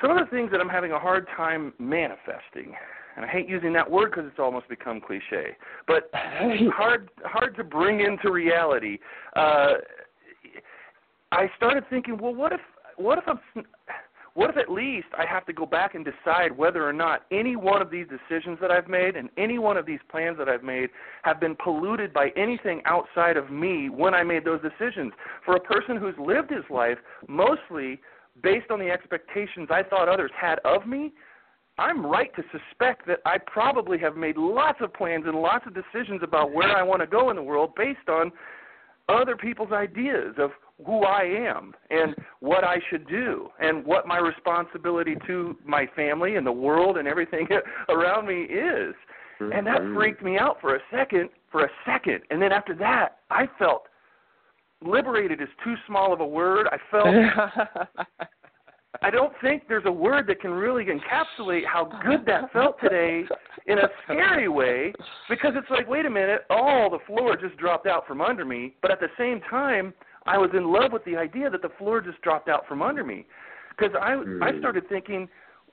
[0.00, 2.74] Some of the things that I'm having a hard time manifesting,
[3.16, 5.56] and I hate using that word because it's almost become cliche,
[5.86, 8.98] but hard hard to bring into reality.
[9.34, 9.74] Uh,
[11.32, 12.60] I started thinking, well, what if
[12.96, 13.64] what if I'm
[14.38, 17.56] what if at least I have to go back and decide whether or not any
[17.56, 20.62] one of these decisions that I've made and any one of these plans that I've
[20.62, 20.90] made
[21.22, 25.12] have been polluted by anything outside of me when I made those decisions.
[25.44, 28.00] For a person who's lived his life mostly
[28.42, 31.12] based on the expectations I thought others had of me,
[31.78, 35.74] I'm right to suspect that I probably have made lots of plans and lots of
[35.74, 38.32] decisions about where I want to go in the world based on
[39.08, 40.50] other people's ideas of
[40.84, 46.36] who I am and what I should do and what my responsibility to my family
[46.36, 47.48] and the world and everything
[47.88, 48.94] around me is.
[49.40, 49.94] And that Mhm.
[49.94, 52.22] freaked me out for a second, for a second.
[52.30, 53.88] And then after that, I felt
[54.84, 56.68] liberated is too small of a word.
[56.70, 57.14] I felt
[59.02, 63.24] I don't think there's a word that can really encapsulate how good that felt today
[63.66, 64.92] in a scary way
[65.28, 68.74] because it's like, wait a minute, oh, the floor just dropped out from under me,
[68.82, 69.92] but at the same time,
[70.26, 73.04] I was in love with the idea that the floor just dropped out from under
[73.04, 73.26] me
[73.70, 74.58] because I I Hmm.
[74.58, 75.28] started thinking,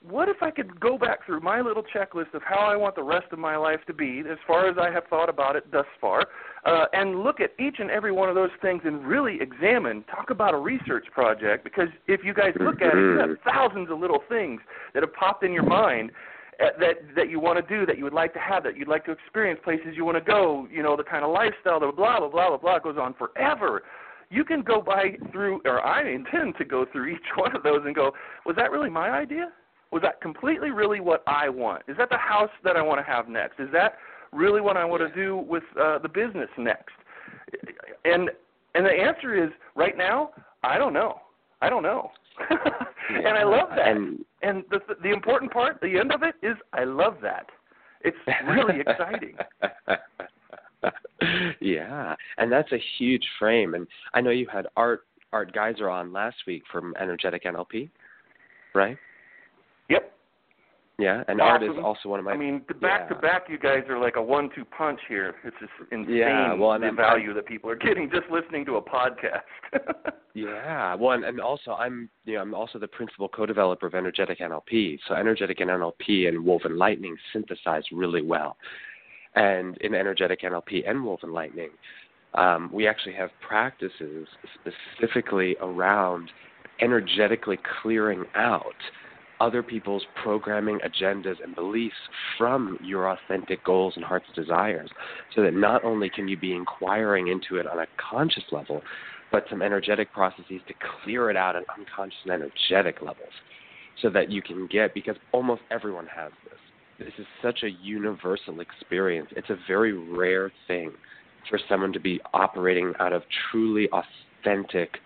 [0.09, 3.03] what if I could go back through my little checklist of how I want the
[3.03, 5.85] rest of my life to be, as far as I have thought about it thus
[5.99, 6.25] far,
[6.65, 10.29] uh, and look at each and every one of those things and really examine, talk
[10.29, 13.41] about a research project, because if you guys look at it, you have Mhm.
[13.43, 14.61] thousands of little things
[14.93, 16.11] that have popped in your mind
[16.59, 18.87] uh, that that you want to do, that you would like to have, that you'd
[18.87, 21.91] like to experience, places you want to go, you know, the kind of lifestyle, the
[21.91, 23.83] blah blah blah blah blah it goes on forever.
[24.29, 27.81] You can go by through, or I intend to go through each one of those
[27.85, 28.13] and go,
[28.45, 29.51] was that really my idea?
[29.95, 31.83] Was that completely really what I want?
[31.87, 33.61] Is that the house that I want to have next?
[33.61, 33.93] Is that
[34.33, 36.91] really what I want to do with uh, the business next?
[38.03, 38.29] And
[38.73, 40.31] and the answer is right now,
[40.65, 41.21] I don't know.
[41.61, 42.11] I don't know.
[42.49, 43.87] and I love that.
[43.87, 47.45] And And the the important part, the end of it, is I love that.
[48.01, 48.17] It's
[48.49, 49.37] really exciting.
[51.61, 53.75] yeah, and that's a huge frame.
[53.75, 57.89] And I know you had Art Art Giser on last week from Energetic NLP,
[58.73, 58.97] right?
[59.89, 60.11] Yep.
[60.97, 62.31] Yeah, and Art is also one of my.
[62.31, 65.35] I mean, the back to back, you guys are like a one-two punch here.
[65.43, 68.65] It's just insane Yeah, well, and the I'm- value that people are getting just listening
[68.65, 69.41] to a podcast.
[70.37, 74.39] Yeah, well, and, and also I'm, you know, I'm also the principal co-developer of Energetic
[74.39, 74.99] NLP.
[75.07, 78.57] So Energetic and NLP and Woven Lightning synthesize really well.
[79.35, 81.69] And in Energetic NLP and Woven Lightning,
[82.33, 84.27] um, we actually have practices
[84.59, 86.29] specifically around
[86.81, 88.75] energetically clearing out
[89.39, 91.95] other people's programming, agendas, and beliefs
[92.37, 94.89] from your authentic goals and heart's desires,
[95.35, 98.81] so that not only can you be inquiring into it on a conscious level,
[99.31, 103.33] but some energetic processes to clear it out at unconscious and energetic levels
[104.01, 106.59] so that you can get because almost everyone has this.
[106.97, 109.27] This is such a universal experience.
[109.35, 110.91] It's a very rare thing
[111.49, 114.97] for someone to be operating out of truly authentic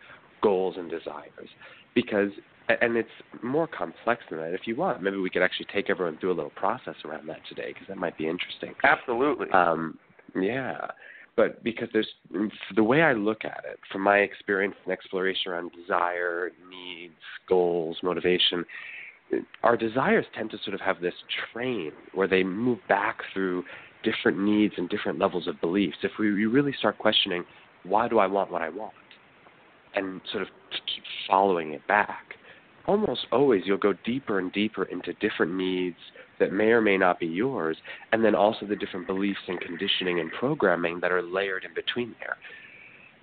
[0.42, 1.50] goals and desires
[1.96, 2.30] because
[2.82, 3.10] and it's
[3.42, 4.54] more complex than that.
[4.54, 7.40] If you want, maybe we could actually take everyone through a little process around that
[7.48, 8.74] today because that might be interesting.
[8.84, 9.50] Absolutely.
[9.52, 9.98] Um,
[10.36, 10.88] yeah,
[11.36, 12.10] but because there's
[12.76, 17.14] the way I look at it, from my experience and exploration around desire, needs,
[17.48, 18.66] goals, motivation,
[19.64, 21.14] our desires tend to sort of have this
[21.54, 23.64] train where they move back through
[24.04, 25.98] different needs and different levels of beliefs.
[26.04, 27.44] If we we really start questioning,
[27.84, 28.94] why do I want what I want,
[29.96, 32.36] and sort of keep following it back,
[32.90, 35.98] almost always you'll go deeper and deeper into different needs
[36.40, 37.78] that may or may not be yours,
[38.12, 42.16] and then also the different beliefs and conditioning and programming that are layered in between
[42.20, 42.38] there.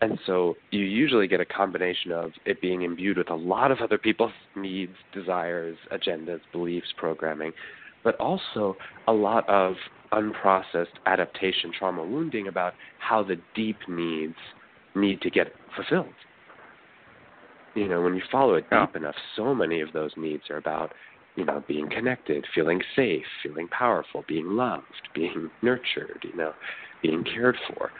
[0.02, 3.78] And so you usually get a combination of it being imbued with a lot of
[3.80, 7.52] other people's needs, desires, agendas, beliefs, programming,
[8.04, 8.76] but also
[9.08, 9.74] a lot of
[10.12, 14.36] unprocessed adaptation, trauma, wounding about how the deep needs
[14.94, 16.14] need to get fulfilled.
[17.76, 18.86] You know, when you follow it deep yeah.
[18.96, 20.92] enough, so many of those needs are about,
[21.36, 24.84] you know, being connected, feeling safe, feeling powerful, being loved,
[25.14, 26.52] being nurtured, you know,
[27.02, 27.90] being cared for.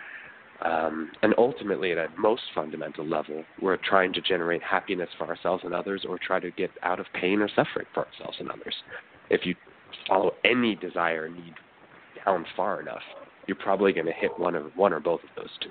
[0.66, 5.62] Um, and ultimately, at a most fundamental level, we're trying to generate happiness for ourselves
[5.64, 8.74] and others, or try to get out of pain or suffering for ourselves and others.
[9.28, 9.54] If you
[10.08, 11.54] follow any desire need
[12.24, 13.02] down far enough,
[13.46, 15.68] you're probably going to hit one of one or both of those two.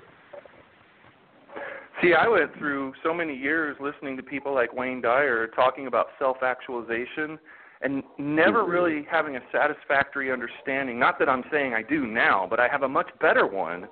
[2.02, 6.08] See, I went through so many years listening to people like Wayne Dyer talking about
[6.18, 7.38] self-actualization
[7.80, 8.70] and never mm-hmm.
[8.70, 10.98] really having a satisfactory understanding.
[10.98, 13.86] Not that I'm saying I do now, but I have a much better one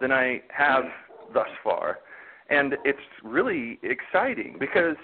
[0.00, 0.84] than I have
[1.32, 2.00] thus far.
[2.50, 4.96] And it's really exciting because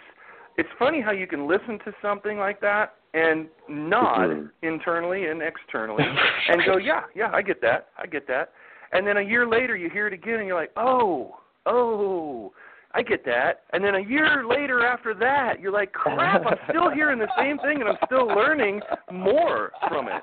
[0.58, 4.46] it's funny how you can listen to something like that and nod mm-hmm.
[4.66, 6.04] internally and externally
[6.48, 7.88] and go, yeah, yeah, I get that.
[7.96, 8.52] I get that.
[8.92, 11.36] And then a year later you hear it again and you're like, "Oh,
[11.66, 12.52] oh,
[12.94, 13.62] I get that.
[13.72, 17.58] And then a year later after that, you're like, crap, I'm still hearing the same
[17.58, 20.22] thing and I'm still learning more from it.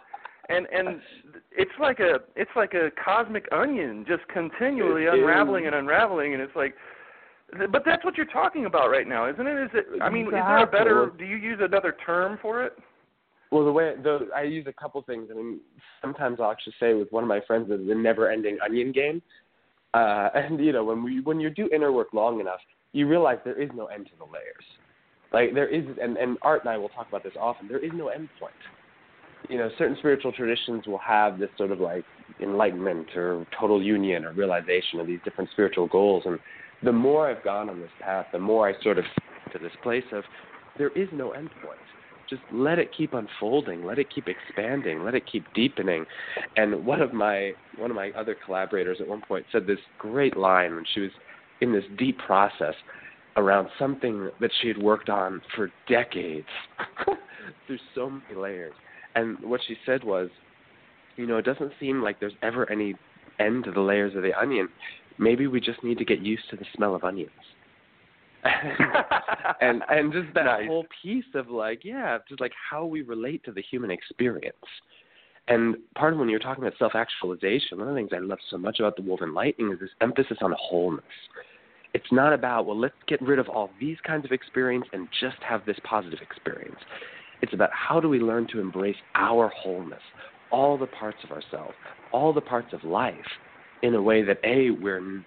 [0.49, 0.99] And and
[1.51, 6.55] it's like a it's like a cosmic onion just continually unraveling and unraveling and it's
[6.55, 6.73] like
[7.71, 9.63] but that's what you're talking about right now, isn't it?
[9.63, 10.39] Is it I mean, exactly.
[10.39, 12.73] is there a better do you use another term for it?
[13.51, 15.29] Well, the way the I use a couple things.
[15.31, 15.59] I mean,
[16.01, 19.21] sometimes I'll actually say with one of my friends that the never-ending onion game.
[19.93, 22.59] Uh, and you know, when we when you do inner work long enough,
[22.93, 24.65] you realize there is no end to the layers.
[25.31, 27.67] Like there is, and and Art and I will talk about this often.
[27.67, 28.53] There is no end point.
[29.49, 32.03] You know, certain spiritual traditions will have this sort of like
[32.41, 36.23] enlightenment or total union or realization of these different spiritual goals.
[36.25, 36.39] And
[36.83, 39.05] the more I've gone on this path, the more I sort of
[39.53, 40.23] to this place of
[40.77, 41.79] there is no end point
[42.29, 46.05] just let it keep unfolding, let it keep expanding, let it keep deepening.
[46.57, 50.37] And one of my one of my other collaborators at one point said this great
[50.37, 51.11] line when she was
[51.61, 52.75] in this deep process
[53.35, 56.47] around something that she had worked on for decades
[57.67, 58.73] through so many layers.
[59.15, 60.29] And what she said was,
[61.15, 62.95] you know, it doesn't seem like there's ever any
[63.39, 64.69] end to the layers of the onion.
[65.17, 67.31] Maybe we just need to get used to the smell of onions.
[69.61, 70.67] and and just that nice.
[70.67, 74.55] whole piece of like yeah just like how we relate to the human experience.
[75.47, 78.39] And part of when you're talking about self actualization one of the things i love
[78.49, 81.03] so much about the woven lightning is this emphasis on wholeness.
[81.93, 85.37] It's not about well let's get rid of all these kinds of experience and just
[85.41, 86.79] have this positive experience.
[87.41, 90.01] It's about how do we learn to embrace our wholeness
[90.51, 91.73] all the parts of ourselves
[92.11, 93.15] all the parts of life
[93.83, 95.23] in a way that a we're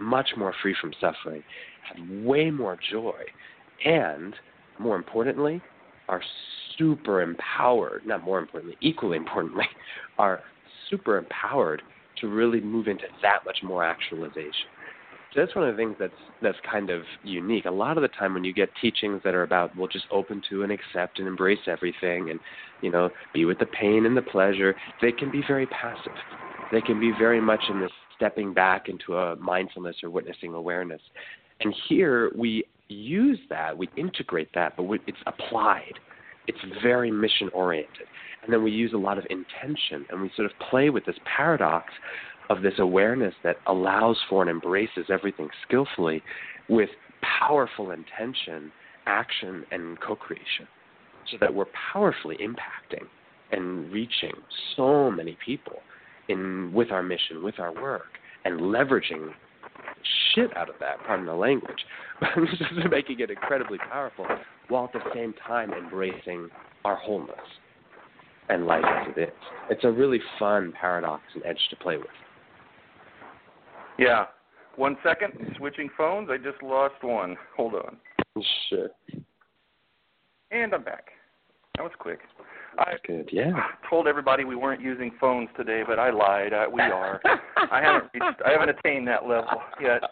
[0.00, 1.42] much more free from suffering
[1.84, 3.20] have way more joy,
[3.84, 4.34] and
[4.78, 5.62] more importantly,
[6.08, 6.22] are
[6.76, 9.66] super empowered, not more importantly, equally importantly,
[10.18, 10.40] are
[10.90, 11.82] super empowered
[12.20, 14.68] to really move into that much more actualization.
[15.32, 17.64] So that's one of the things that's that's kind of unique.
[17.64, 20.40] A lot of the time when you get teachings that are about well just open
[20.48, 22.38] to and accept and embrace everything and
[22.82, 26.12] you know, be with the pain and the pleasure, they can be very passive.
[26.70, 31.00] They can be very much in this stepping back into a mindfulness or witnessing awareness.
[31.60, 35.94] And here we use that, we integrate that, but it's applied.
[36.46, 38.06] It's very mission oriented.
[38.42, 41.16] And then we use a lot of intention and we sort of play with this
[41.24, 41.92] paradox
[42.50, 46.22] of this awareness that allows for and embraces everything skillfully
[46.68, 46.90] with
[47.40, 48.70] powerful intention,
[49.06, 50.68] action, and co creation.
[51.30, 53.06] So that we're powerfully impacting
[53.50, 54.32] and reaching
[54.76, 55.78] so many people
[56.28, 59.30] in with our mission, with our work, and leveraging
[60.34, 61.84] shit out of that, pardon the language,
[62.20, 64.26] but just making it incredibly powerful
[64.68, 66.48] while at the same time embracing
[66.84, 67.36] our wholeness
[68.48, 69.34] and life as it is.
[69.70, 72.06] It's a really fun paradox and edge to play with.
[73.98, 74.26] Yeah.
[74.76, 76.28] One second, switching phones.
[76.30, 77.36] I just lost one.
[77.56, 77.96] Hold on.
[78.68, 78.88] Sure.
[80.50, 81.06] And I'm back.
[81.76, 82.18] That was quick.
[82.78, 83.28] I good.
[83.32, 83.52] Yeah.
[83.88, 86.52] Told everybody we weren't using phones today, but I lied.
[86.52, 87.20] I, we are.
[87.70, 88.42] I haven't reached.
[88.44, 90.02] I haven't attained that level yet.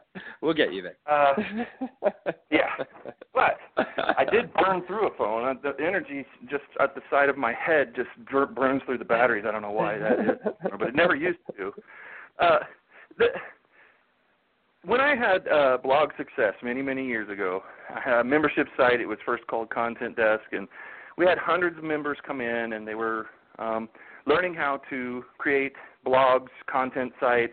[0.40, 0.96] We'll get you there.
[1.10, 1.34] Uh,
[2.50, 2.70] yeah,
[3.34, 5.44] but I did burn through a phone.
[5.44, 8.08] Uh, the energy just at the side of my head just
[8.54, 9.44] burns through the batteries.
[9.46, 11.72] I don't know why that is, but it never used to.
[12.38, 12.58] Uh,
[13.18, 13.26] the,
[14.84, 17.62] when I had uh, blog success many many years ago,
[17.94, 19.00] I had a membership site.
[19.00, 20.68] It was first called Content Desk, and
[21.18, 23.26] we had hundreds of members come in and they were
[23.58, 23.88] um,
[24.26, 25.72] learning how to create
[26.06, 27.52] blogs, content sites,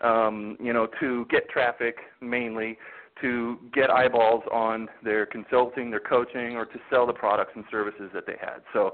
[0.00, 2.76] um, you know, to get traffic mainly,
[3.20, 8.10] to get eyeballs on their consulting, their coaching, or to sell the products and services
[8.12, 8.60] that they had.
[8.72, 8.92] So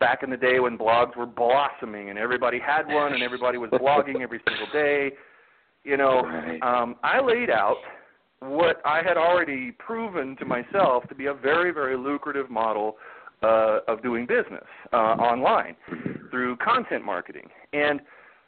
[0.00, 3.70] back in the day when blogs were blossoming and everybody had one and everybody was
[3.70, 5.12] blogging every single day,
[5.82, 6.20] you know,
[6.62, 7.76] um, I laid out
[8.40, 12.96] what I had already proven to myself to be a very, very lucrative model
[13.44, 15.76] uh, of doing business uh, online
[16.30, 17.48] through content marketing.
[17.72, 18.00] And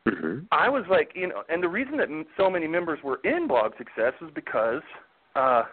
[0.08, 0.38] mm-hmm.
[0.50, 3.72] I was like, you know, and the reason that so many members were in Blog
[3.76, 4.82] Success was because
[5.34, 5.64] uh,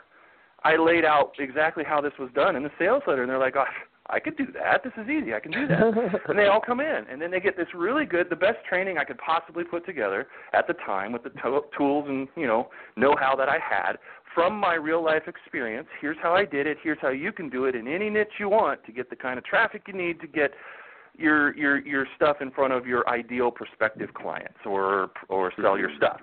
[0.64, 3.56] I laid out exactly how this was done in the sales letter, and they're like,
[3.56, 3.64] oh,
[4.08, 4.84] I could do that.
[4.84, 5.34] This is easy.
[5.34, 6.20] I can do that.
[6.28, 8.98] and they all come in, and then they get this really good, the best training
[8.98, 12.68] I could possibly put together at the time with the to- tools and you know
[12.98, 13.94] know-how that I had
[14.34, 15.88] from my real life experience.
[16.02, 16.78] Here's how I did it.
[16.84, 19.38] Here's how you can do it in any niche you want to get the kind
[19.38, 20.52] of traffic you need to get
[21.16, 25.92] your your your stuff in front of your ideal prospective clients or or sell your
[25.98, 26.20] stuff.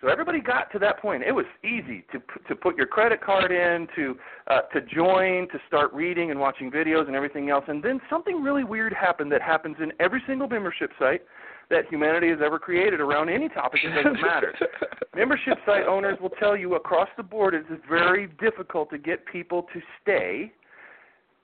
[0.00, 1.24] So everybody got to that point.
[1.24, 5.58] It was easy to to put your credit card in, to uh, to join, to
[5.66, 7.64] start reading and watching videos and everything else.
[7.68, 11.22] And then something really weird happened that happens in every single membership site
[11.70, 13.80] that humanity has ever created around any topic.
[13.84, 14.54] It doesn't matter.
[15.14, 19.66] membership site owners will tell you across the board it's very difficult to get people
[19.74, 20.52] to stay.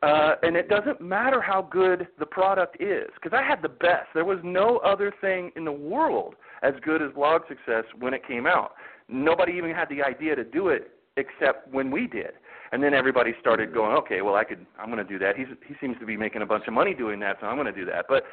[0.03, 4.09] Uh, and it doesn't matter how good the product is, because I had the best.
[4.13, 8.27] There was no other thing in the world as good as blog success when it
[8.27, 8.73] came out.
[9.09, 12.33] Nobody even had the idea to do it except when we did.
[12.73, 15.37] And then everybody started going, okay, well, I could, I'm going to do that.
[15.37, 17.73] He's, he seems to be making a bunch of money doing that, so I'm going
[17.73, 18.07] to do that.
[18.09, 18.25] But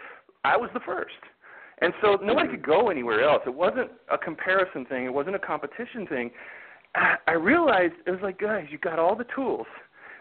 [0.43, 1.13] I was the first.
[1.81, 3.41] And so nobody could go anywhere else.
[3.45, 5.05] It wasn't a comparison thing.
[5.05, 6.31] It wasn't a competition thing.
[7.27, 9.65] I realized it was like, guys, you got all the tools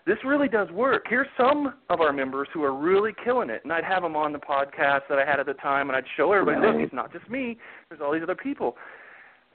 [0.06, 1.04] this really does work.
[1.08, 4.32] Here's some of our members who are really killing it, and I'd have them on
[4.32, 7.12] the podcast that I had at the time, and I'd show everybody, look, it's not
[7.12, 7.58] just me.
[7.88, 8.76] There's all these other people.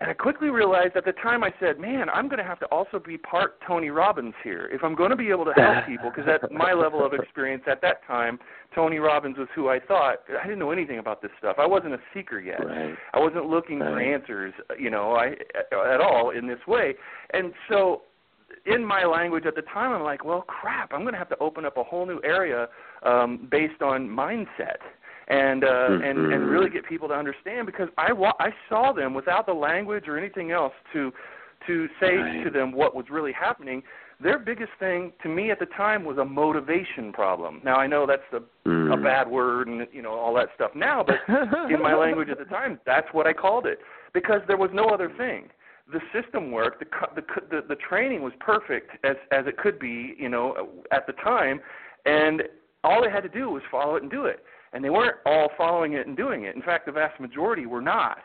[0.01, 2.65] And I quickly realized at the time I said, man, I'm going to have to
[2.65, 6.11] also be part Tony Robbins here if I'm going to be able to help people.
[6.13, 8.37] Because at my level of experience at that time,
[8.73, 10.17] Tony Robbins was who I thought.
[10.29, 11.55] I didn't know anything about this stuff.
[11.59, 12.65] I wasn't a seeker yet.
[12.65, 12.93] Right.
[13.13, 13.91] I wasn't looking right.
[13.91, 15.35] for answers, you know, I
[15.71, 16.95] at all in this way.
[17.31, 18.01] And so
[18.65, 21.37] in my language at the time, I'm like, well, crap, I'm going to have to
[21.39, 22.67] open up a whole new area
[23.03, 24.81] um, based on mindset
[25.27, 26.03] and uh, mm-hmm.
[26.03, 29.53] and and really get people to understand because I wa- I saw them without the
[29.53, 31.11] language or anything else to
[31.67, 32.43] to say right.
[32.43, 33.81] to them what was really happening.
[34.21, 37.59] Their biggest thing to me at the time was a motivation problem.
[37.65, 38.93] Now I know that's a, mm.
[38.93, 41.15] a bad word and you know all that stuff now, but
[41.71, 43.79] in my language at the time, that's what I called it
[44.13, 45.49] because there was no other thing
[45.91, 46.79] the system worked.
[46.79, 51.05] The, the the the training was perfect as as it could be, you know, at
[51.07, 51.59] the time,
[52.05, 52.43] and
[52.83, 54.43] all they had to do was follow it and do it.
[54.75, 56.55] And they weren't all following it and doing it.
[56.55, 58.17] In fact, the vast majority were not.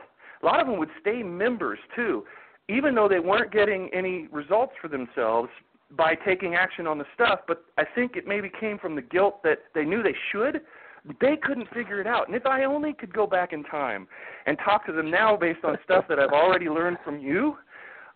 [0.42, 2.24] A lot of them would stay members too,
[2.68, 5.48] even though they weren't getting any results for themselves
[5.96, 7.40] by taking action on the stuff.
[7.46, 10.60] But I think it maybe came from the guilt that they knew they should,
[11.20, 12.26] they couldn't figure it out.
[12.26, 14.08] And if I only could go back in time
[14.46, 17.56] and talk to them now based on stuff that I've already learned from you,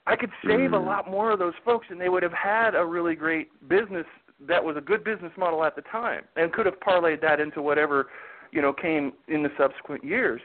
[0.06, 0.86] I could save a mm-hmm.
[0.86, 4.06] lot more of those folks and they would have had a really great business
[4.48, 7.62] that was a good business model at the time and could have parlayed that into
[7.62, 8.08] whatever,
[8.52, 10.40] you know, came in the subsequent years.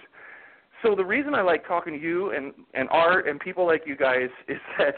[0.84, 3.96] So the reason I like talking to you and and Art and people like you
[3.96, 4.96] guys is that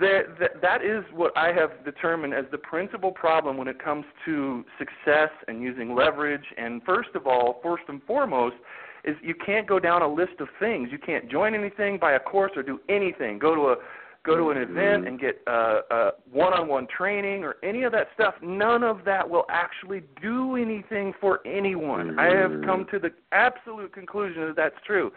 [0.00, 4.04] that, that that is what I have determined as the principal problem when it comes
[4.24, 6.44] to success and using leverage.
[6.56, 8.56] And first of all, first and foremost,
[9.04, 10.88] is you can't go down a list of things.
[10.90, 13.38] You can't join anything, buy a course, or do anything.
[13.38, 13.76] Go to a
[14.24, 14.76] go to an mm-hmm.
[14.76, 18.34] event and get uh, uh, one-on-one training or any of that stuff.
[18.42, 22.18] None of that will actually do anything for anyone.
[22.18, 22.64] I have mm-hmm.
[22.64, 25.12] come to the absolute conclusion that that's true.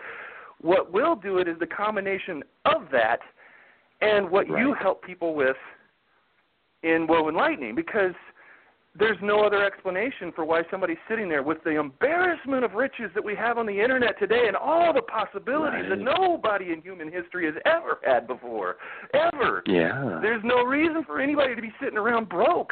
[0.62, 3.20] What will do it is the combination of that
[4.02, 4.60] and what right.
[4.60, 5.58] you help people with
[6.84, 8.14] in Woven Lightning because
[8.98, 13.24] there's no other explanation for why somebody's sitting there with the embarrassment of riches that
[13.24, 15.90] we have on the internet today and all the possibilities right.
[15.90, 18.78] that nobody in human history has ever had before.
[19.14, 19.64] Ever.
[19.66, 20.20] Yeah.
[20.22, 22.72] There's no reason for anybody to be sitting around broke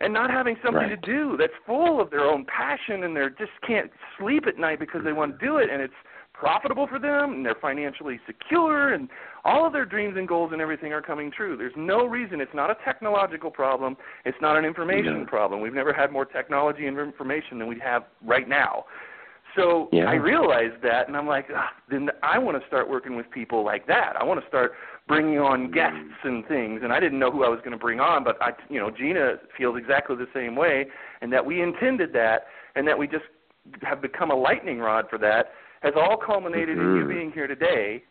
[0.00, 1.02] and not having something right.
[1.02, 4.78] to do that's full of their own passion and they just can't sleep at night
[4.78, 5.94] because they want to do it and it's
[6.32, 9.08] profitable for them and they're financially secure and
[9.46, 11.56] all of their dreams and goals and everything are coming true.
[11.56, 15.28] There's no reason it's not a technological problem, it's not an information yeah.
[15.28, 15.60] problem.
[15.60, 18.84] We've never had more technology and information than we have right now.
[19.54, 20.04] So yeah.
[20.04, 23.64] I realized that and I'm like, ah, then I want to start working with people
[23.64, 24.14] like that.
[24.18, 24.72] I want to start
[25.06, 28.00] bringing on guests and things and I didn't know who I was going to bring
[28.00, 30.86] on, but I you know, Gina feels exactly the same way
[31.22, 33.24] and that we intended that and that we just
[33.82, 36.88] have become a lightning rod for that has all culminated mm-hmm.
[36.88, 37.12] in you mm-hmm.
[37.12, 38.02] being here today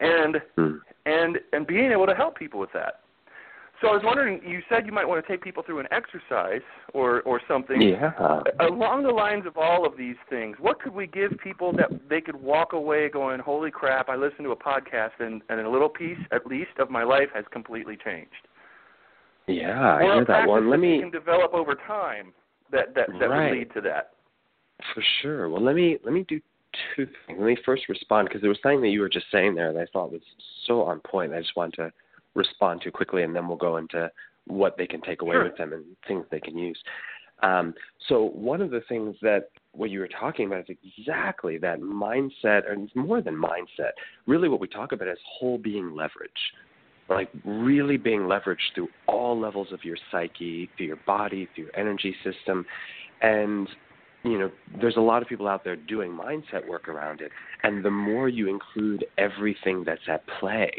[0.00, 0.76] and Hmm.
[1.06, 3.00] and and being able to help people with that.
[3.80, 6.62] So I was wondering, you said you might want to take people through an exercise
[6.94, 7.80] or or something.
[7.82, 8.42] Yeah.
[8.60, 12.20] Along the lines of all of these things, what could we give people that they
[12.20, 14.08] could walk away going, "Holy crap!
[14.08, 17.28] I listened to a podcast and, and a little piece, at least, of my life
[17.34, 18.48] has completely changed."
[19.46, 20.70] Yeah, I hear that one.
[20.70, 22.32] Let that me can develop over time
[22.70, 23.50] that that that Right.
[23.50, 24.12] would lead to that.
[24.94, 25.48] For sure.
[25.50, 26.40] Well, let me let me do
[26.94, 27.38] two things.
[27.38, 29.80] Let me first respond because there was something that you were just saying there that
[29.80, 30.22] I thought was
[30.66, 31.32] so on point.
[31.32, 31.92] I just want to
[32.34, 34.10] respond to quickly, and then we'll go into
[34.46, 35.44] what they can take away Sure.
[35.44, 36.78] with them and things they can use.
[37.42, 37.74] Um,
[38.08, 42.70] so one of the things that what you were talking about is exactly that mindset,
[42.70, 43.90] and it's more than mindset.
[44.26, 46.30] Really, what we talk about is whole being leverage,
[47.08, 51.76] like really being leveraged through all levels of your psyche, through your body, through your
[51.76, 52.64] energy system,
[53.20, 53.68] and
[54.24, 54.50] you know,
[54.80, 57.30] there's a lot of people out there doing mindset work around it,
[57.62, 60.70] and the more you include everything that's at play,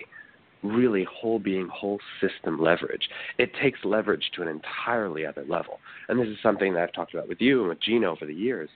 [0.64, 5.80] really whole being, whole system leverage, it takes leverage to an entirely other level.
[6.10, 8.34] And this is something that I've talked about with you and with Gina over the
[8.34, 8.70] years,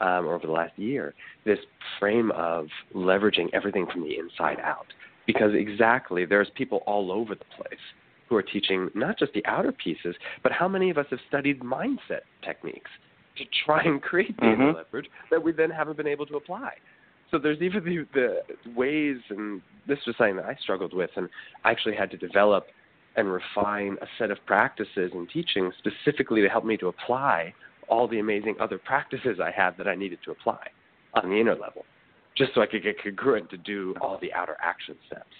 [0.00, 1.14] um, over the last year,
[1.44, 1.58] this
[2.00, 4.86] frame of leveraging everything from the inside out.
[5.26, 7.78] Because exactly, there's people all over the place
[8.28, 11.60] who are teaching not just the outer pieces, but how many of us have studied
[11.60, 12.90] mindset techniques
[13.38, 14.74] to try and create the inner Mhm.
[14.74, 16.76] leverage that we then haven't been able to apply.
[17.30, 21.28] So there's even the, the ways, and this was something that I struggled with, and
[21.64, 22.68] I actually had to develop
[23.16, 27.52] and refine a set of practices and teachings specifically to help me to apply
[27.88, 30.68] all the amazing other practices I had that I needed to apply
[31.14, 31.84] on the inner level,
[32.36, 35.34] just so I could get congruent to do all the outer action steps.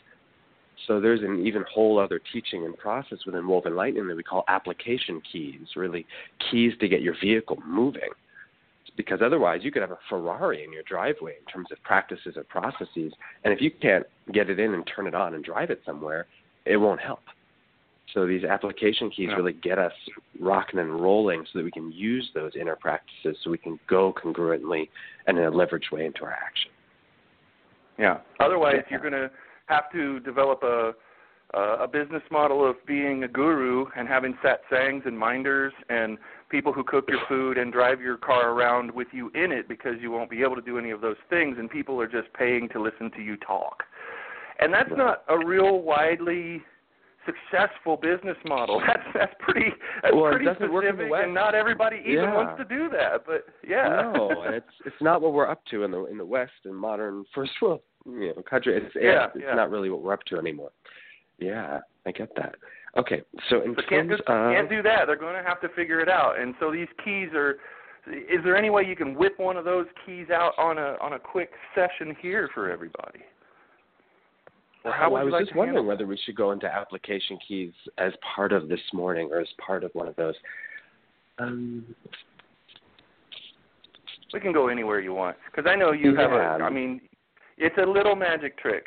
[0.87, 4.45] So there's an even whole other teaching and process within Woven Lightning that we call
[4.49, 6.07] application keys, really
[6.51, 8.11] keys to get your vehicle moving.
[8.97, 12.45] Because otherwise, you could have a Ferrari in your driveway in terms of practices or
[12.45, 13.13] processes,
[13.45, 16.27] and if you can't get it in and turn it on and drive it somewhere,
[16.65, 17.21] it won't help.
[18.15, 19.37] So these application keys Yeah.
[19.37, 19.93] really get us
[20.41, 24.13] rocking and rolling so that we can use those inner practices so we can go
[24.13, 24.89] congruently
[25.27, 26.71] and in a leveraged way into our action.
[27.99, 28.21] Yeah.
[28.41, 28.91] Otherwise, Yeah.
[28.91, 29.31] you're going to
[29.69, 30.93] have to develop a
[31.55, 36.19] uh, a business model of being a guru and having satsangs and minders and
[36.51, 39.95] people who cook your food and drive your car around with you in it because
[40.01, 42.69] you won't be able to do any of those things and people are just paying
[42.69, 43.83] to listen to you talk.
[44.61, 46.63] And that's not a real widely
[47.25, 48.81] successful business model.
[48.87, 49.71] That's that's pretty
[50.03, 52.35] that's Well, pretty doesn't work in the specific and not everybody even Yeah.
[52.35, 53.25] wants to do that.
[53.27, 54.11] But yeah.
[54.15, 56.75] No, and it's it's not what we're up to in the in the West in
[56.75, 58.77] modern first world you know country.
[58.77, 59.55] It's Yeah, it's yeah.
[59.55, 60.71] not really what we're up to anymore.
[61.39, 62.57] Yeah, I get that.
[62.97, 65.07] Okay, so in can't terms just of can't do that.
[65.07, 66.39] They're going to have to figure it out.
[66.41, 67.59] And so these keys are.
[68.07, 71.13] Is there any way you can whip one of those keys out on a on
[71.13, 73.21] a quick session here for everybody?
[74.85, 77.73] Or how would I was like just wondering whether we should go into application keys
[77.99, 80.35] as part of this morning or as part of one of those.
[81.39, 81.85] Um.
[84.33, 86.57] We can go anywhere you want because I know you have Yeah.
[86.57, 86.63] a.
[86.63, 87.01] I mean,
[87.59, 88.87] it's a little magic trick.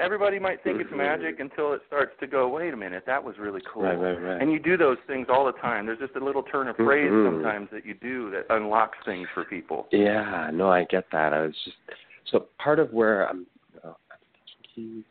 [0.00, 0.96] Everybody might think it's Mhm.
[0.96, 2.48] magic until it starts to go.
[2.48, 3.82] Wait a minute, that was really cool.
[3.82, 4.40] Right, right, right.
[4.40, 5.84] And you do those things all the time.
[5.84, 7.26] There's just a little turn of phrase Mhm.
[7.26, 9.86] sometimes that you do that unlocks things for people.
[9.90, 11.34] Yeah, no, I get that.
[11.34, 11.76] I was just
[12.24, 13.46] so part of where I'm.
[13.84, 13.96] Oh,
[14.62, 15.04] keys.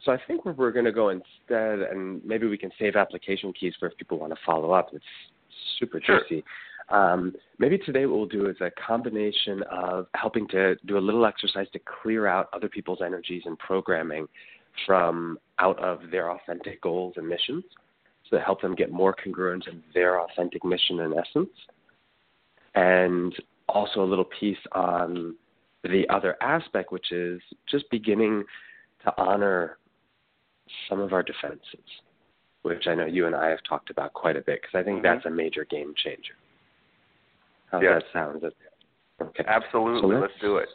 [0.00, 3.52] So I think where we're going to go instead, and maybe we can save application
[3.52, 4.92] keys for if people want to follow up.
[4.94, 5.04] It's
[5.78, 6.20] super Sure.
[6.20, 6.44] juicy.
[6.90, 11.24] Um, maybe today what we'll do is a combination of helping to do a little
[11.24, 14.28] exercise to clear out other people's energies and programming
[14.86, 17.64] from out of their authentic goals and missions,
[18.28, 21.50] so that help them get more congruent in their authentic mission and essence
[22.74, 23.34] and
[23.68, 25.34] also a little piece on
[25.84, 28.44] the other aspect, which is just beginning
[29.04, 29.78] to honor
[30.88, 31.84] some of our defenses,
[32.62, 35.00] which I know you and I have talked about quite a bit because I think
[35.00, 35.02] Mhm.
[35.02, 36.34] that's a major game changer.
[37.70, 38.02] How's Yes.
[38.02, 38.52] that sound?
[39.20, 39.44] Okay.
[39.46, 40.68] Absolutely, So let's do it.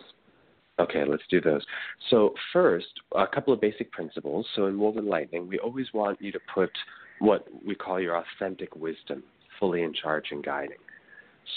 [0.79, 1.65] Okay, let's do those.
[2.09, 4.47] So first, a couple of basic principles.
[4.55, 6.71] So in Woven Lightning, we always want you to put
[7.19, 9.23] what we call your authentic wisdom
[9.59, 10.77] fully in charge and guiding.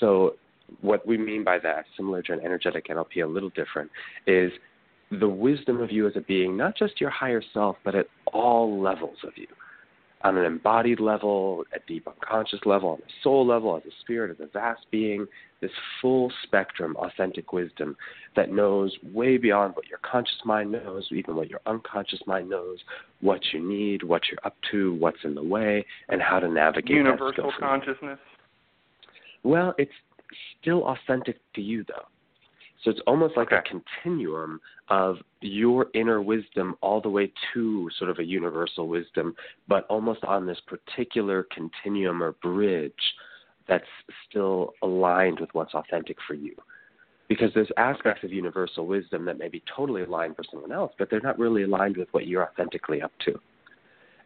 [0.01, 0.35] So
[0.81, 3.91] what we mean by that, similar to an energetic NLP, a little different,
[4.27, 4.51] is
[5.13, 8.81] the wisdom of you as a being, not just your higher self, but at all
[8.81, 9.47] levels of you.
[10.25, 14.31] On an embodied level, a deep unconscious level, on a soul level, as a spirit,
[14.31, 15.27] as a vast being,
[15.61, 15.71] this
[16.01, 17.97] full spectrum authentic wisdom
[18.37, 22.79] that knows way beyond what your conscious mind knows, even what your unconscious mind knows,
[23.21, 26.97] what you need, what you're up to, what's in the way, and how to navigate
[26.97, 28.19] Universal consciousness.
[29.43, 29.91] Well, it's
[30.61, 32.07] still authentic to you, though.
[32.83, 33.57] So it's almost like okay.
[33.57, 39.35] a continuum of your inner wisdom all the way to sort of a universal wisdom,
[39.69, 42.93] but almost on this particular continuum or bridge
[43.69, 43.85] that's
[44.29, 46.55] still aligned with what's authentic for you.
[47.29, 51.09] Because there's aspects of universal wisdom that may be totally aligned for someone else, but
[51.09, 53.39] they're not really aligned with what you're authentically up to.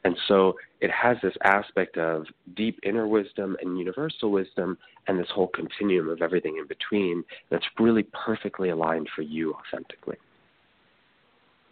[0.04, 4.78] And so it has this aspect of deep inner wisdom and universal wisdom
[5.08, 10.16] and this whole continuum of everything in between that's really perfectly aligned for you authentically.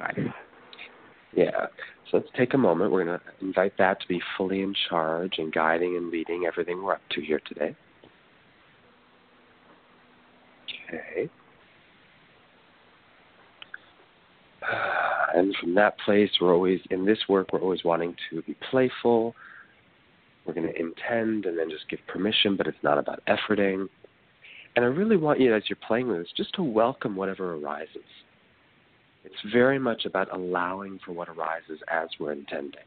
[0.01, 0.19] Nice.
[1.37, 1.67] Yeah.
[2.11, 2.93] So let's take a moment.
[2.93, 6.83] We're going to invite that to be fully in charge and guiding and leading everything
[6.83, 7.75] we're up to here today.
[10.89, 11.29] Okay.
[14.73, 18.57] Uh, and from that place, we're always, in this work, we're always wanting to be
[18.71, 19.35] playful.
[20.47, 23.89] We're going to intend and then just give permission, but it's not about efforting.
[24.77, 28.03] And I really want you, as you're playing with this, just to welcome whatever arises.
[29.25, 32.81] It's very much about allowing for what arises as we're intending.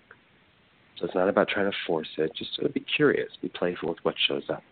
[0.99, 3.89] So it's not about trying to force it, just sort of be curious, be playful
[3.89, 4.63] with what shows up.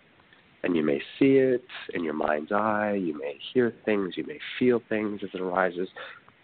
[0.63, 4.39] And you may see it in your mind's eye, you may hear things, you may
[4.57, 5.87] feel things as it arises,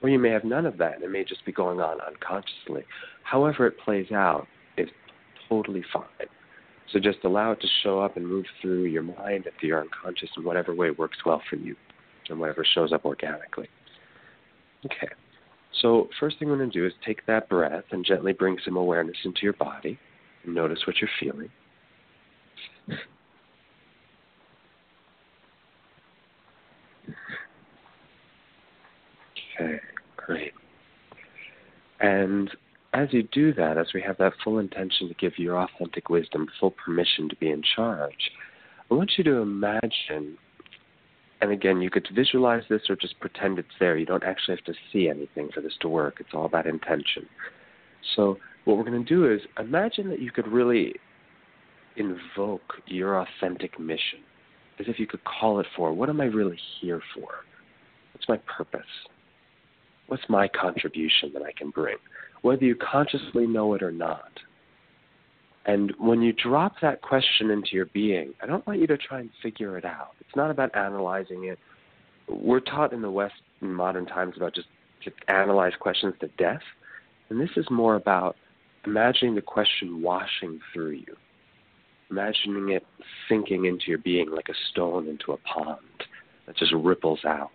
[0.02, 2.84] or you may have none of that, and it may just be going on unconsciously.
[3.24, 4.48] However, it plays out
[4.78, 4.90] is
[5.48, 6.06] totally fine.
[6.92, 9.82] So just allow it to show up and move through your mind and through your
[9.82, 11.76] unconscious in whatever way works well for you
[12.30, 13.70] and whatever shows up organically.
[14.86, 15.10] Okay.
[15.82, 18.76] So, first thing we're going to do is take that breath and gently bring some
[18.76, 19.98] awareness into your body.
[20.44, 21.50] And notice what you're feeling.
[29.60, 29.80] Okay,
[30.32, 30.54] great.
[32.00, 32.50] And
[32.94, 36.48] as you do that, as we have that full intention to give your authentic wisdom
[36.60, 38.32] full permission to be in charge,
[38.90, 40.38] I want you to imagine,
[41.42, 43.98] and again, you could visualize this or just pretend it's there.
[43.98, 47.28] You don't actually have to see anything for this to work, it's all about intention.
[48.16, 50.94] So, what we're going to do is imagine that you could really
[51.98, 54.20] invoke your authentic mission,
[54.80, 57.30] as if you could call it for what am I really here for?
[58.14, 58.82] What's my purpose?
[60.12, 61.96] What's my contribution that I can bring?
[62.42, 64.42] Whether you consciously know it or not.
[65.66, 69.22] And when you drop that question into your being, I don't want you to try
[69.22, 70.10] and figure it out.
[70.20, 71.58] It's not about analyzing it.
[72.28, 74.68] We're taught in the West in modern times about just
[75.06, 76.60] to analyze questions to death.
[77.30, 78.36] And this is more about
[78.86, 81.16] imagining the question washing through you,
[82.10, 82.86] imagining it
[83.30, 85.80] sinking into your being like a stone into a pond
[86.48, 87.50] that just ripples out.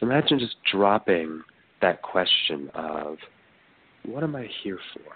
[0.00, 1.42] So imagine just dropping
[1.82, 3.18] that question of
[4.06, 5.12] what am I here for?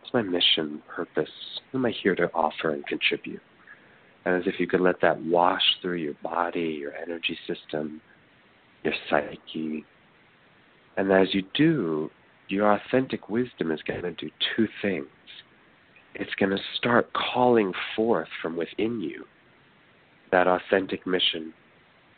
[0.00, 1.30] What's my mission, purpose?
[1.70, 3.40] What am I here to offer and contribute?
[4.24, 8.00] And as if you could let that wash through your body, your energy system,
[8.82, 9.84] your psyche.
[10.96, 12.10] And as you do,
[12.48, 15.06] your authentic wisdom is going to do two things.
[16.16, 19.24] It's going to start calling forth from within you
[20.32, 21.54] that authentic mission,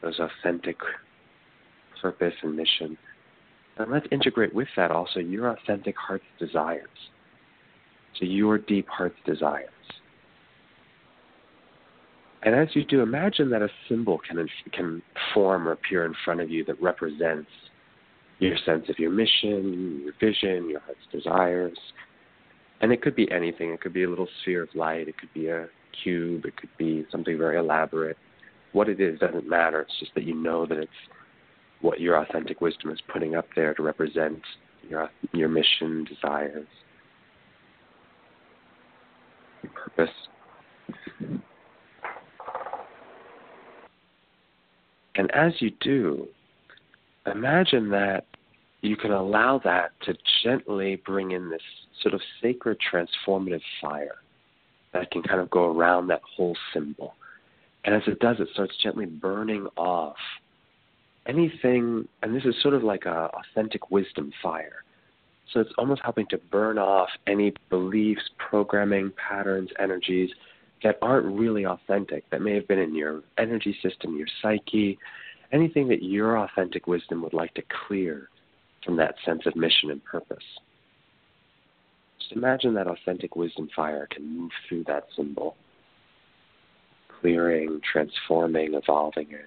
[0.03, 0.79] those authentic
[2.01, 2.96] purpose and mission.
[3.78, 6.88] And let's integrate with that also your authentic heart's desires.
[8.18, 9.68] So, your deep heart's desires.
[12.42, 15.03] And as you do, imagine that a symbol can, can
[15.34, 17.51] form or appear in front of you that represents
[18.38, 21.78] your sense of your mission, your vision, your heart's desires.
[22.80, 23.70] And it could be anything.
[23.70, 25.07] It could be a little sphere of light.
[25.07, 25.68] It could be a
[26.03, 26.46] cube.
[26.46, 28.16] It could be something very elaborate.
[28.72, 29.82] What it is doesn't matter.
[29.82, 30.90] It's just that you know that it's
[31.81, 34.41] what your authentic wisdom is putting up there to represent
[34.89, 36.66] your your mission, desires,
[39.62, 40.14] your purpose.
[45.16, 46.28] And as you do,
[47.26, 48.24] imagine that
[48.81, 51.61] you can allow that to gently bring in this
[52.03, 54.16] sort of sacred transformative fire
[54.93, 57.14] that can kind of go around that whole symbol.
[57.85, 60.16] And as it does, it starts gently burning off
[61.27, 64.85] anything, and this is sort of like a authentic wisdom fire.
[65.53, 70.31] So it's almost helping to burn off any beliefs, programming, patterns, energies
[70.83, 74.99] that aren't really authentic, that may have been in your energy system, your psyche,
[75.53, 78.29] anything that your authentic wisdom would like to clear
[78.85, 80.45] from that sense of mission and purpose.
[82.18, 85.57] Just imagine that authentic wisdom fire can move through that symbol,
[87.21, 89.47] clearing, transforming, evolving it.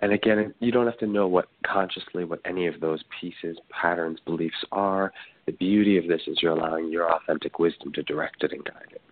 [0.00, 4.18] And again, you don't have to know what consciously what any of those pieces, patterns,
[4.24, 5.12] beliefs are.
[5.46, 8.92] The beauty of this is you're allowing your authentic wisdom to direct it and guide
[8.92, 9.02] it.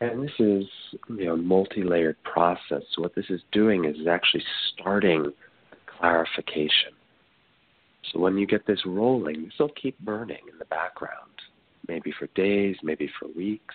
[0.00, 0.64] And this is
[1.08, 2.82] you know multi-layered process.
[2.92, 4.42] So what this is doing is actually
[4.74, 5.32] starting
[5.86, 6.94] clarification.
[8.10, 11.30] So when you get this rolling, this will keep burning in the background,
[11.88, 13.74] maybe for days, maybe for weeks,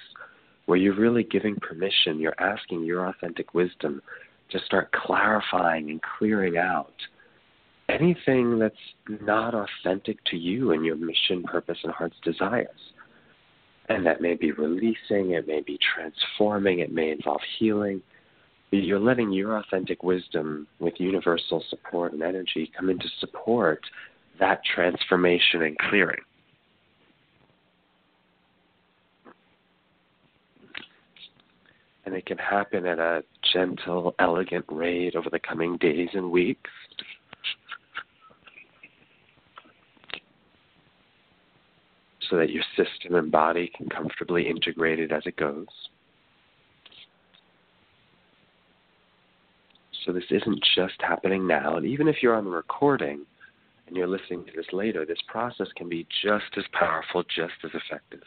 [0.66, 4.02] where you're really giving permission, you're asking your authentic wisdom
[4.50, 6.94] to start clarifying and clearing out
[7.90, 8.76] anything that's
[9.22, 12.68] not authentic to you and your mission, purpose, and heart's desires.
[13.90, 18.02] And that may be releasing, it may be transforming, it may involve healing.
[18.72, 23.82] You're letting your authentic wisdom with universal support and energy come into support
[24.40, 26.22] that transformation and clearing.
[32.06, 33.24] And it can happen at a
[33.54, 36.70] gentle, elegant rate over the coming days and weeks.
[42.30, 45.68] so that your system and body can comfortably integrate it as it goes.
[50.06, 53.26] So this isn't just happening now, and even if you're on the recording
[53.88, 57.72] and you're listening to this later, this process can be just as powerful, just as
[57.74, 58.22] effective.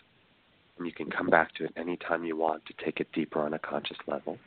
[0.79, 3.53] And you can come back to it anytime you want to take it deeper on
[3.53, 4.39] a conscious level.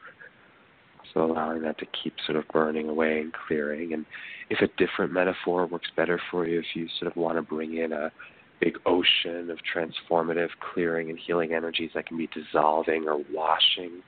[1.13, 3.93] So allowing that to keep sort of burning away and clearing.
[3.93, 4.05] And
[4.49, 7.77] if a different metaphor works better for you, if you sort of want to bring
[7.77, 8.11] in a
[8.59, 14.01] big ocean of transformative, clearing, and healing energies that can be dissolving or washing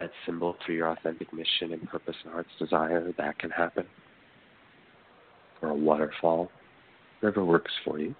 [0.00, 3.86] that symbol through your authentic mission and purpose and heart's desire, that can happen.
[5.62, 6.50] Or a waterfall,
[7.20, 8.14] whatever works for you.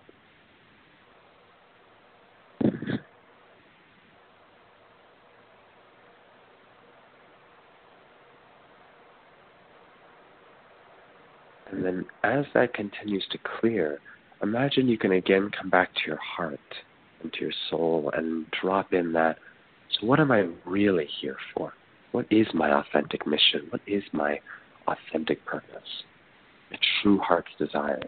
[11.70, 14.00] And then as that continues to clear,
[14.42, 16.58] imagine you can again come back to your heart
[17.22, 19.38] and to your soul and drop in that.
[20.00, 21.72] So, what am I really here for?
[22.12, 23.66] What is my authentic mission?
[23.70, 24.40] What is my
[24.86, 26.04] authentic purpose?
[26.70, 28.04] My true heart's desires.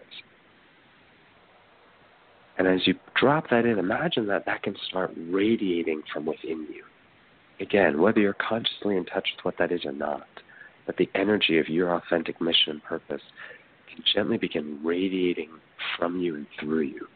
[2.58, 6.84] And as you drop that in, imagine that that can start radiating from within you.
[7.58, 10.26] Again, whether you're consciously in touch with what that is or not,
[10.86, 13.22] but the energy of your authentic mission and purpose
[13.88, 15.50] can gently begin radiating
[15.96, 17.06] from you and through you.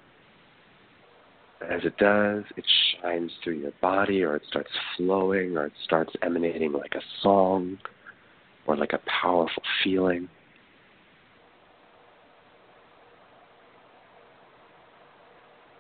[1.61, 2.65] As it does, it
[3.01, 7.79] shines through your body, or it starts flowing, or it starts emanating like a song,
[8.67, 10.29] or like a powerful feeling.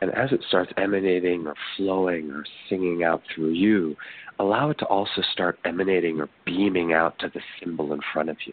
[0.04, 3.96] And as it starts emanating or flowing or singing out through you,
[4.38, 8.36] allow it to also start emanating or beaming out to the symbol in front of
[8.44, 8.52] you.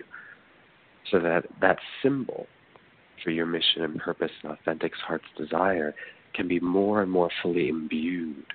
[1.11, 2.47] So that that symbol
[3.21, 5.93] for your mission and purpose and authentic heart's desire
[6.33, 8.45] can be more and more fully imbued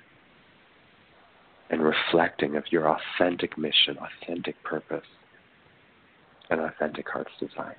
[1.69, 5.05] and reflecting of your authentic mission, authentic purpose,
[6.49, 7.77] and authentic heart's desires.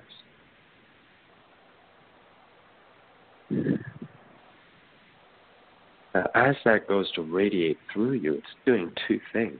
[6.13, 9.59] Now, as that goes to radiate through you, it's doing two things.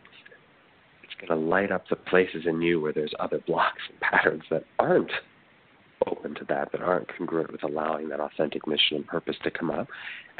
[1.03, 4.43] It's going to light up the places in you where there's other blocks and patterns
[4.49, 5.11] that aren't
[6.07, 9.69] open to that, that aren't congruent with allowing that authentic mission and purpose to come
[9.69, 9.87] up.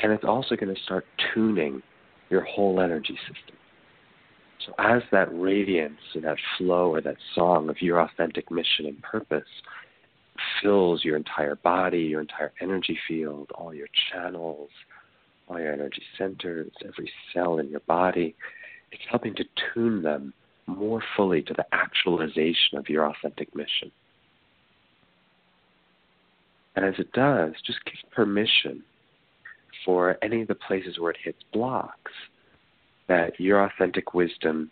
[0.01, 1.81] And it's also going to start tuning
[2.29, 3.55] your whole energy system.
[4.65, 9.01] So as that radiance and that flow or that song of your authentic mission and
[9.01, 9.47] purpose
[10.61, 14.69] fills your entire body, your entire energy field, all your channels,
[15.49, 18.35] all your energy centers, every cell in your body,
[18.91, 19.43] it's helping to
[19.73, 20.33] tune them
[20.67, 23.91] more fully to the actualization of your authentic mission.
[26.75, 28.83] And as it does, just give permission
[29.83, 32.11] for any of the places where it hits blocks
[33.07, 34.69] that your authentic wisdom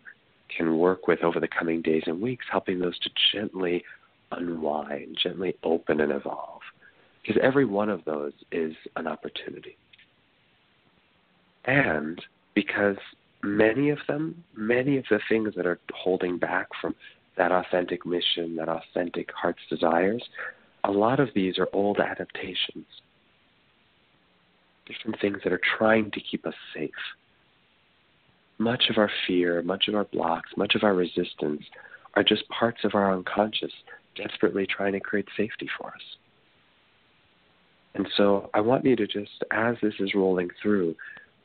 [0.55, 3.84] can work with over the coming days and weeks, helping those to gently
[4.32, 6.61] unwind, gently open and evolve.
[7.21, 9.75] Because every one of those is an opportunity.
[11.68, 12.20] And
[12.55, 12.95] because
[13.43, 16.95] many of them, many of the things that are holding back from
[17.38, 20.24] that authentic mission, that authentic heart's desires,
[20.86, 22.86] a lot of these are old adaptations,
[24.88, 26.89] different things that are trying to keep us safe.
[28.57, 31.61] Much of our fear, much of our blocks, much of our resistance
[32.15, 33.72] are just parts of our unconscious
[34.15, 36.01] desperately trying to create safety for us.
[37.93, 40.95] And so I want you to just, as this is rolling through,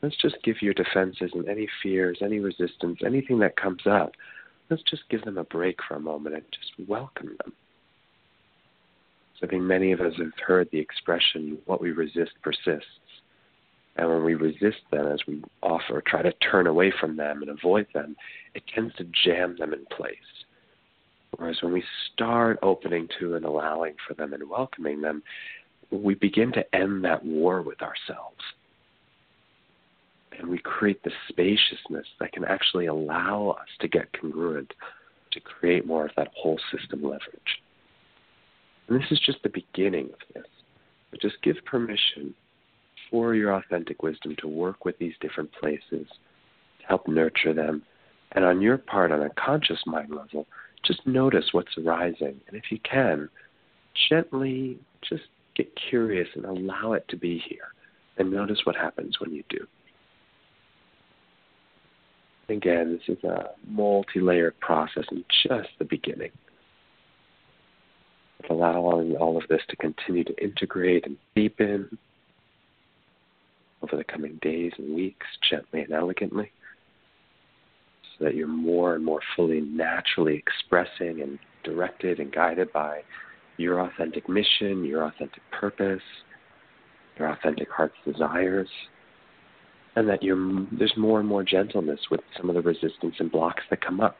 [0.03, 4.11] let's just give your defenses and any fears, any resistance, anything that comes up,
[4.69, 7.53] let's just give them a break for a moment and just welcome them.
[9.43, 12.87] I think many of us have heard the expression, what we resist persists.
[13.97, 17.51] And when we resist them, as we offer, try to turn away from them and
[17.51, 18.15] avoid them,
[18.55, 20.15] it tends to jam them in place.
[21.37, 21.83] Whereas when we
[22.13, 25.21] start opening to and allowing for them and welcoming them,
[25.91, 28.41] we begin to end that war with ourselves.
[30.39, 34.73] And we create the spaciousness that can actually allow us to get congruent,
[35.31, 37.61] to create more of that whole system leverage.
[38.87, 40.45] And this is just the beginning of this.
[41.11, 42.33] But just give permission
[43.09, 46.07] for your authentic wisdom to work with these different places,
[46.79, 47.83] to help nurture them.
[48.31, 50.47] And on your part, on a conscious mind level,
[50.83, 52.41] just notice what's arising.
[52.47, 53.29] And if you can,
[54.09, 55.23] gently just
[55.55, 57.67] get curious and allow it to be here.
[58.17, 59.65] And notice what happens when you do.
[62.49, 66.31] Again, this is a multi layered process and just the beginning.
[68.49, 71.97] Allowing all of this to continue to integrate and deepen
[73.81, 76.51] over the coming days and weeks, gently and elegantly,
[78.17, 83.01] so that you're more and more fully naturally expressing and directed and guided by
[83.57, 86.01] your authentic mission, your authentic purpose,
[87.17, 88.69] your authentic heart's desires,
[89.95, 93.63] and that you're, there's more and more gentleness with some of the resistance and blocks
[93.69, 94.17] that come up,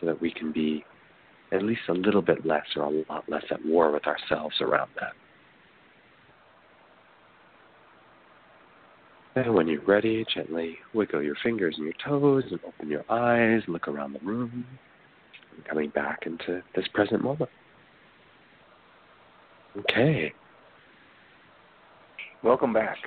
[0.00, 0.84] so that we can be
[1.52, 4.90] at least a little bit less or a lot less at war with ourselves around
[5.00, 5.12] that.
[9.36, 13.62] And when you're ready, gently wiggle your fingers and your toes and open your eyes,
[13.66, 14.64] look around the room,
[15.68, 17.50] coming back into this present moment.
[19.76, 20.32] Okay.
[22.44, 22.98] Welcome back.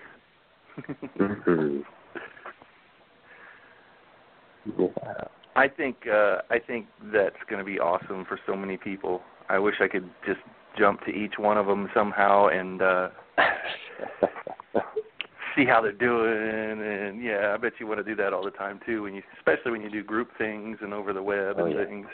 [1.19, 1.79] Mm-hmm.
[4.79, 4.87] yeah.
[5.55, 9.21] I think uh, I think that's going to be awesome for so many people.
[9.49, 10.39] I wish I could just
[10.77, 13.09] jump to each one of them somehow and uh,
[15.55, 16.81] see how they're doing.
[16.81, 19.03] And yeah, I bet you want to do that all the time too.
[19.03, 21.85] When you, especially when you do group things and over the web oh, and yeah.
[21.85, 22.07] things.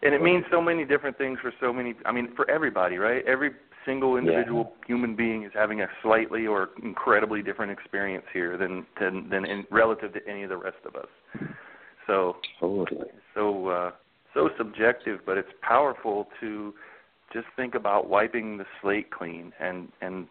[0.02, 1.94] and it means so many different things for so many.
[2.04, 3.24] I mean, for everybody, right?
[3.24, 3.52] Every
[3.88, 4.86] single individual yeah.
[4.86, 9.64] human being is having a slightly or incredibly different experience here than than than in,
[9.70, 11.08] relative to any of the rest of us.
[12.06, 13.08] So totally.
[13.34, 13.90] So uh,
[14.34, 16.74] so subjective, but it's powerful to
[17.32, 20.26] just think about wiping the slate clean and and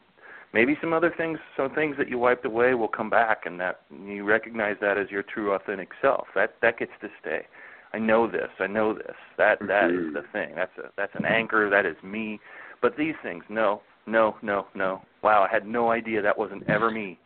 [0.54, 3.82] maybe some other things some things that you wiped away will come back and that
[4.06, 7.46] you recognize that as your true authentic self that that gets to stay
[7.94, 10.08] i know this i know this that that mm-hmm.
[10.08, 12.40] is the thing that's a that's an anchor that is me
[12.82, 15.02] but these things, no, no, no, no.
[15.24, 17.20] Wow, I had no idea that wasn't ever me.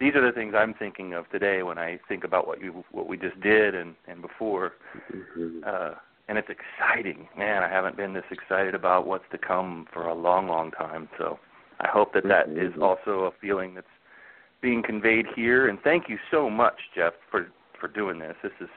[0.00, 3.08] These are the things I'm thinking of today when I think about what you what
[3.08, 4.72] we just did and and before.
[5.14, 5.60] Mm-hmm.
[5.66, 5.94] Uh,
[6.28, 7.62] and it's exciting, man.
[7.62, 11.08] I haven't been this excited about what's to come for a long, long time.
[11.18, 11.38] So
[11.80, 12.82] I hope that that is mm-hmm.
[12.82, 13.86] also a feeling that's
[14.60, 15.68] being conveyed here.
[15.68, 18.36] And thank you so much, Jeff, for for doing this.
[18.42, 18.68] This is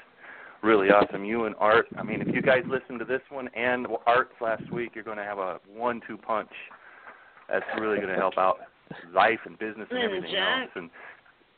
[0.66, 1.24] really awesome.
[1.24, 1.86] You and Art.
[1.98, 5.18] I mean, if you guys listen to this one and Art's last week, you're going
[5.18, 6.50] to have a one-two punch.
[7.50, 8.58] That's really going to help out
[9.14, 10.72] life and business and, everything Jack, else.
[10.76, 10.90] And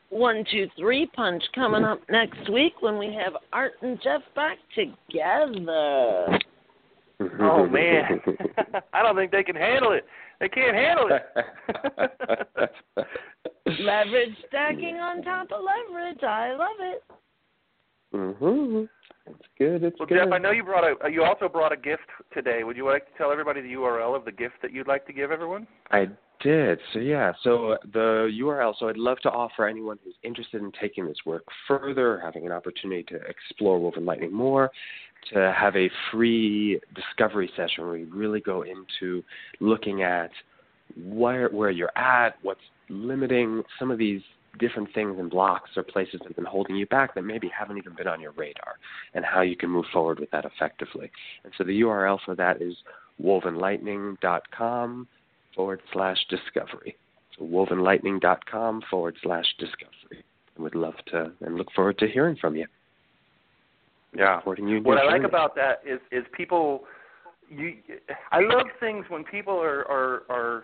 [0.10, 4.58] one, two, three punch coming up next week when we have Art and Jeff back
[4.76, 6.40] together.
[7.40, 8.22] Oh man,
[8.94, 10.06] I don't think they can handle it.
[10.40, 12.70] They can't handle it.
[13.80, 16.22] leverage stacking on top of leverage.
[16.22, 17.04] I love it.
[18.14, 18.90] Mhm.
[19.26, 19.84] It's good.
[19.84, 20.20] It's well, good.
[20.24, 21.12] Jeff, I know you brought a.
[21.12, 22.64] You also brought a gift today.
[22.64, 25.14] Would you like to tell everybody the URL of the gift that you'd like to
[25.14, 25.68] give everyone?
[25.92, 26.08] I
[26.42, 26.80] did.
[26.94, 27.34] So yeah.
[27.44, 28.74] So the URL.
[28.80, 32.52] So I'd love to offer anyone who's interested in taking this work further, having an
[32.52, 34.72] opportunity to explore Woven Lightning more,
[35.34, 39.24] to have a free discovery session where we really go into
[39.60, 40.32] looking at
[40.96, 44.22] where where you're at, what's limiting some of these
[44.60, 47.78] different things and blocks or places that have been holding you back that maybe haven't
[47.78, 48.76] even been on your radar
[49.14, 51.12] and how you can move forward with that effectively.
[51.44, 52.76] And so the URL for that is
[53.22, 55.08] wovenlightning.com
[55.56, 56.96] forward slash discovery.
[57.38, 60.24] So wovenlightning.com forward slash discovery.
[60.58, 62.66] I would love to and look forward to hearing from you.
[64.16, 64.40] Yeah.
[64.58, 66.86] You what I like about that is is people
[67.50, 67.76] you
[68.32, 70.64] I love things when people are are are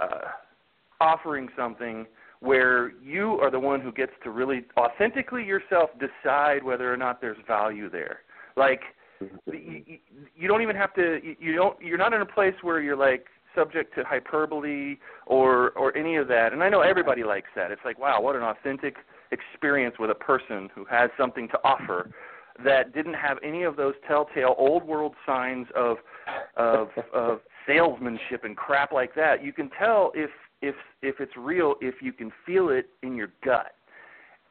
[0.00, 0.28] uh
[1.00, 2.06] offering something
[2.42, 7.20] where you are the one who gets to really authentically yourself decide whether or not
[7.20, 8.20] there's value there.
[8.56, 8.80] Like
[9.46, 9.98] you,
[10.34, 13.26] you don't even have to you don't you're not in a place where you're like
[13.54, 16.52] subject to hyperbole or or any of that.
[16.52, 17.70] And I know everybody likes that.
[17.70, 18.96] It's like, wow, what an authentic
[19.30, 22.10] experience with a person who has something to offer
[22.64, 25.98] that didn't have any of those telltale old world signs of
[26.56, 27.38] of of
[27.68, 29.44] salesmanship and crap like that.
[29.44, 30.30] You can tell if
[30.62, 33.72] if if it's real if you can feel it in your gut.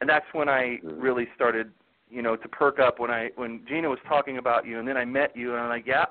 [0.00, 1.00] And that's when I Mm-hmm.
[1.00, 1.70] really started,
[2.10, 4.96] you know, to perk up when I when Gina was talking about you and then
[4.96, 6.06] I met you and I'm like, yeah,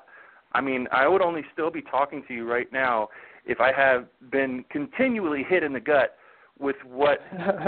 [0.52, 3.08] I mean, I would only still be talking to you right now
[3.46, 6.16] if I have been continually hit in the gut
[6.58, 7.20] with what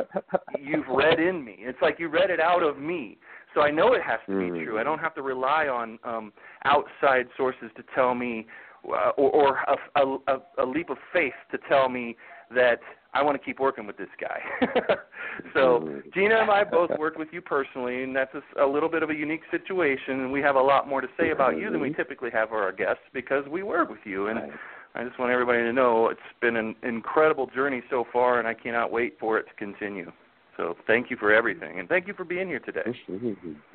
[0.61, 1.57] you've read in me.
[1.61, 3.19] It's like you read it out of me.
[3.55, 4.65] So I know it has to be Mm.
[4.65, 4.79] true.
[4.79, 6.33] I don't have to rely on um
[6.65, 8.47] outside sources to tell me
[8.89, 9.59] uh, or, or
[9.97, 12.17] a, a, a leap of faith to tell me
[12.55, 12.81] that
[13.15, 14.41] I want to keep working with this guy.
[15.55, 16.03] so.
[16.13, 19.15] Gina and I both worked with you personally, and that's a little bit of a
[19.15, 20.21] unique situation.
[20.21, 22.63] And we have a lot more to say about you than we typically have for
[22.63, 24.27] our guests because we work with you.
[24.29, 24.53] And Right.
[24.97, 28.55] I just want everybody to know it's been an incredible journey so far, and I
[28.55, 30.13] cannot wait for it to continue.
[30.57, 32.95] So thank you for everything, and thank you for being here today.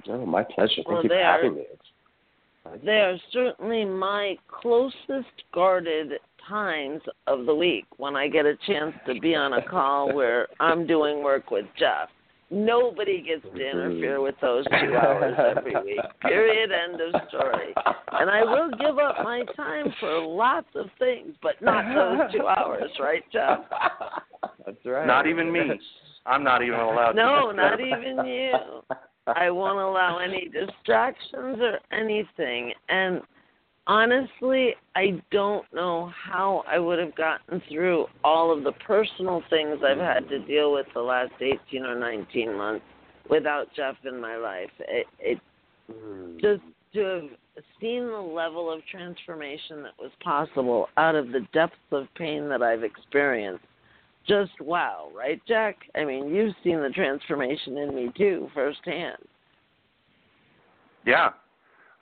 [0.07, 0.75] Oh, my pleasure.
[0.75, 1.61] Thank Well, you for having me.
[1.61, 1.91] It's-
[2.83, 6.13] They are certainly my closest guarded
[6.47, 10.47] times of the week when I get a chance to be on a call where
[10.59, 12.09] I'm doing work with Jeff.
[12.51, 15.99] Nobody gets to interfere with those two hours every week.
[16.21, 16.71] Period.
[16.71, 17.75] End of story.
[18.13, 22.47] And I will give up my time for lots of things, but not those two
[22.47, 23.59] hours, right, Jeff?
[24.65, 25.05] That's right.
[25.05, 25.59] Not even me.
[26.25, 27.15] I'm not even allowed.
[27.15, 27.55] No, to.
[27.55, 28.53] not even you.
[29.35, 32.73] I won't allow any distractions or anything.
[32.89, 33.21] And
[33.87, 39.79] honestly, I don't know how I would have gotten through all of the personal things
[39.83, 42.85] I've had to deal with the last 18 or 19 months
[43.29, 44.71] without Jeff in my life.
[44.79, 45.39] It, it
[45.91, 46.39] Mm.
[46.39, 46.61] just
[46.93, 52.07] to have seen the level of transformation that was possible out of the depths of
[52.15, 53.65] pain that I've experienced.
[54.29, 55.75] Just wow, right, Jack?
[55.95, 59.17] I mean, you've seen the transformation in me too, firsthand.
[61.03, 61.29] Yeah,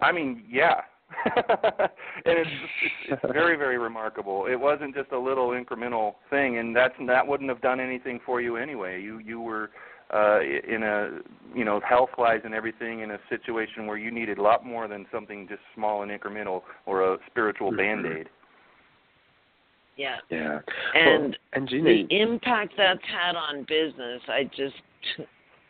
[0.02, 0.82] I mean, yeah,
[1.26, 1.90] and
[2.26, 2.50] it's,
[2.84, 4.46] it's it's very very remarkable.
[4.46, 8.42] It wasn't just a little incremental thing, and that's that wouldn't have done anything for
[8.42, 9.02] you anyway.
[9.02, 9.70] You you were
[10.14, 11.20] uh in a
[11.56, 14.90] you know health wise and everything in a situation where you needed a lot more
[14.90, 18.28] than something just small and incremental or a spiritual band aid.
[19.98, 20.18] Yeah.
[20.30, 20.60] Yeah.
[20.94, 24.76] And well, and Gina, the impact that's had on business, I just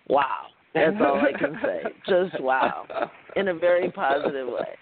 [0.09, 0.47] wow.
[0.73, 1.81] That's all I can say.
[2.07, 3.09] Just wow.
[3.35, 4.75] In a very positive way.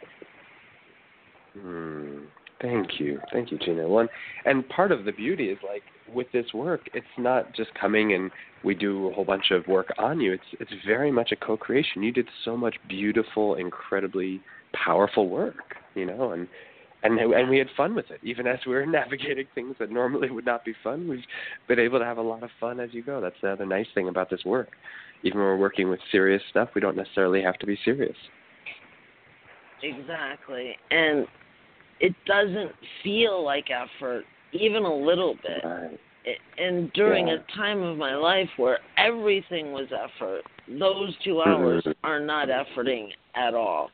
[1.54, 2.18] Hmm.
[2.62, 3.88] Thank you, thank you, Gina.
[3.88, 4.08] One,
[4.46, 5.84] and part of the beauty is like
[6.14, 8.32] with this work, it's not just coming and
[8.64, 10.34] we do a whole bunch of work on you.
[10.34, 12.02] It's it's very much a co-creation.
[12.02, 14.42] You did so much beautiful, incredibly
[14.74, 16.48] powerful work, you know, and
[17.04, 18.20] and and we had fun with it.
[18.24, 21.24] Even as we were navigating things that normally would not be fun, we've
[21.68, 23.22] been able to have a lot of fun as you go.
[23.22, 24.70] That's the other nice thing about this work.
[25.24, 28.16] Even when we're working with serious stuff, we don't necessarily have to be serious.
[29.82, 30.76] Exactly.
[30.92, 31.28] And
[32.00, 32.72] it doesn't
[33.04, 35.64] feel like effort, even a little bit.
[35.64, 36.00] Right.
[36.26, 37.36] It- And during Yeah.
[37.36, 41.96] a time of my life where everything was effort, those two hours Mhm.
[42.04, 43.92] are not efforting at all.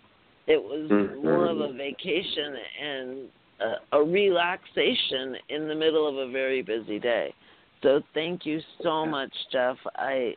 [0.47, 1.23] It was Mhm.
[1.23, 3.29] more of a vacation and
[3.59, 7.33] a, a relaxation in the middle of a very busy day.
[7.83, 9.77] So thank you so much, Jeff.
[9.95, 10.35] I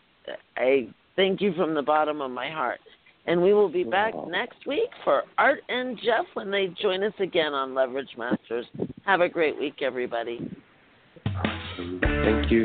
[0.57, 2.80] I thank you from the bottom of my heart.
[3.26, 7.14] And we will be back next week for Art and Jeff when they join us
[7.20, 8.66] again on Leverage Masters.
[9.07, 10.46] Have a great week, everybody.
[12.02, 12.64] Thank you.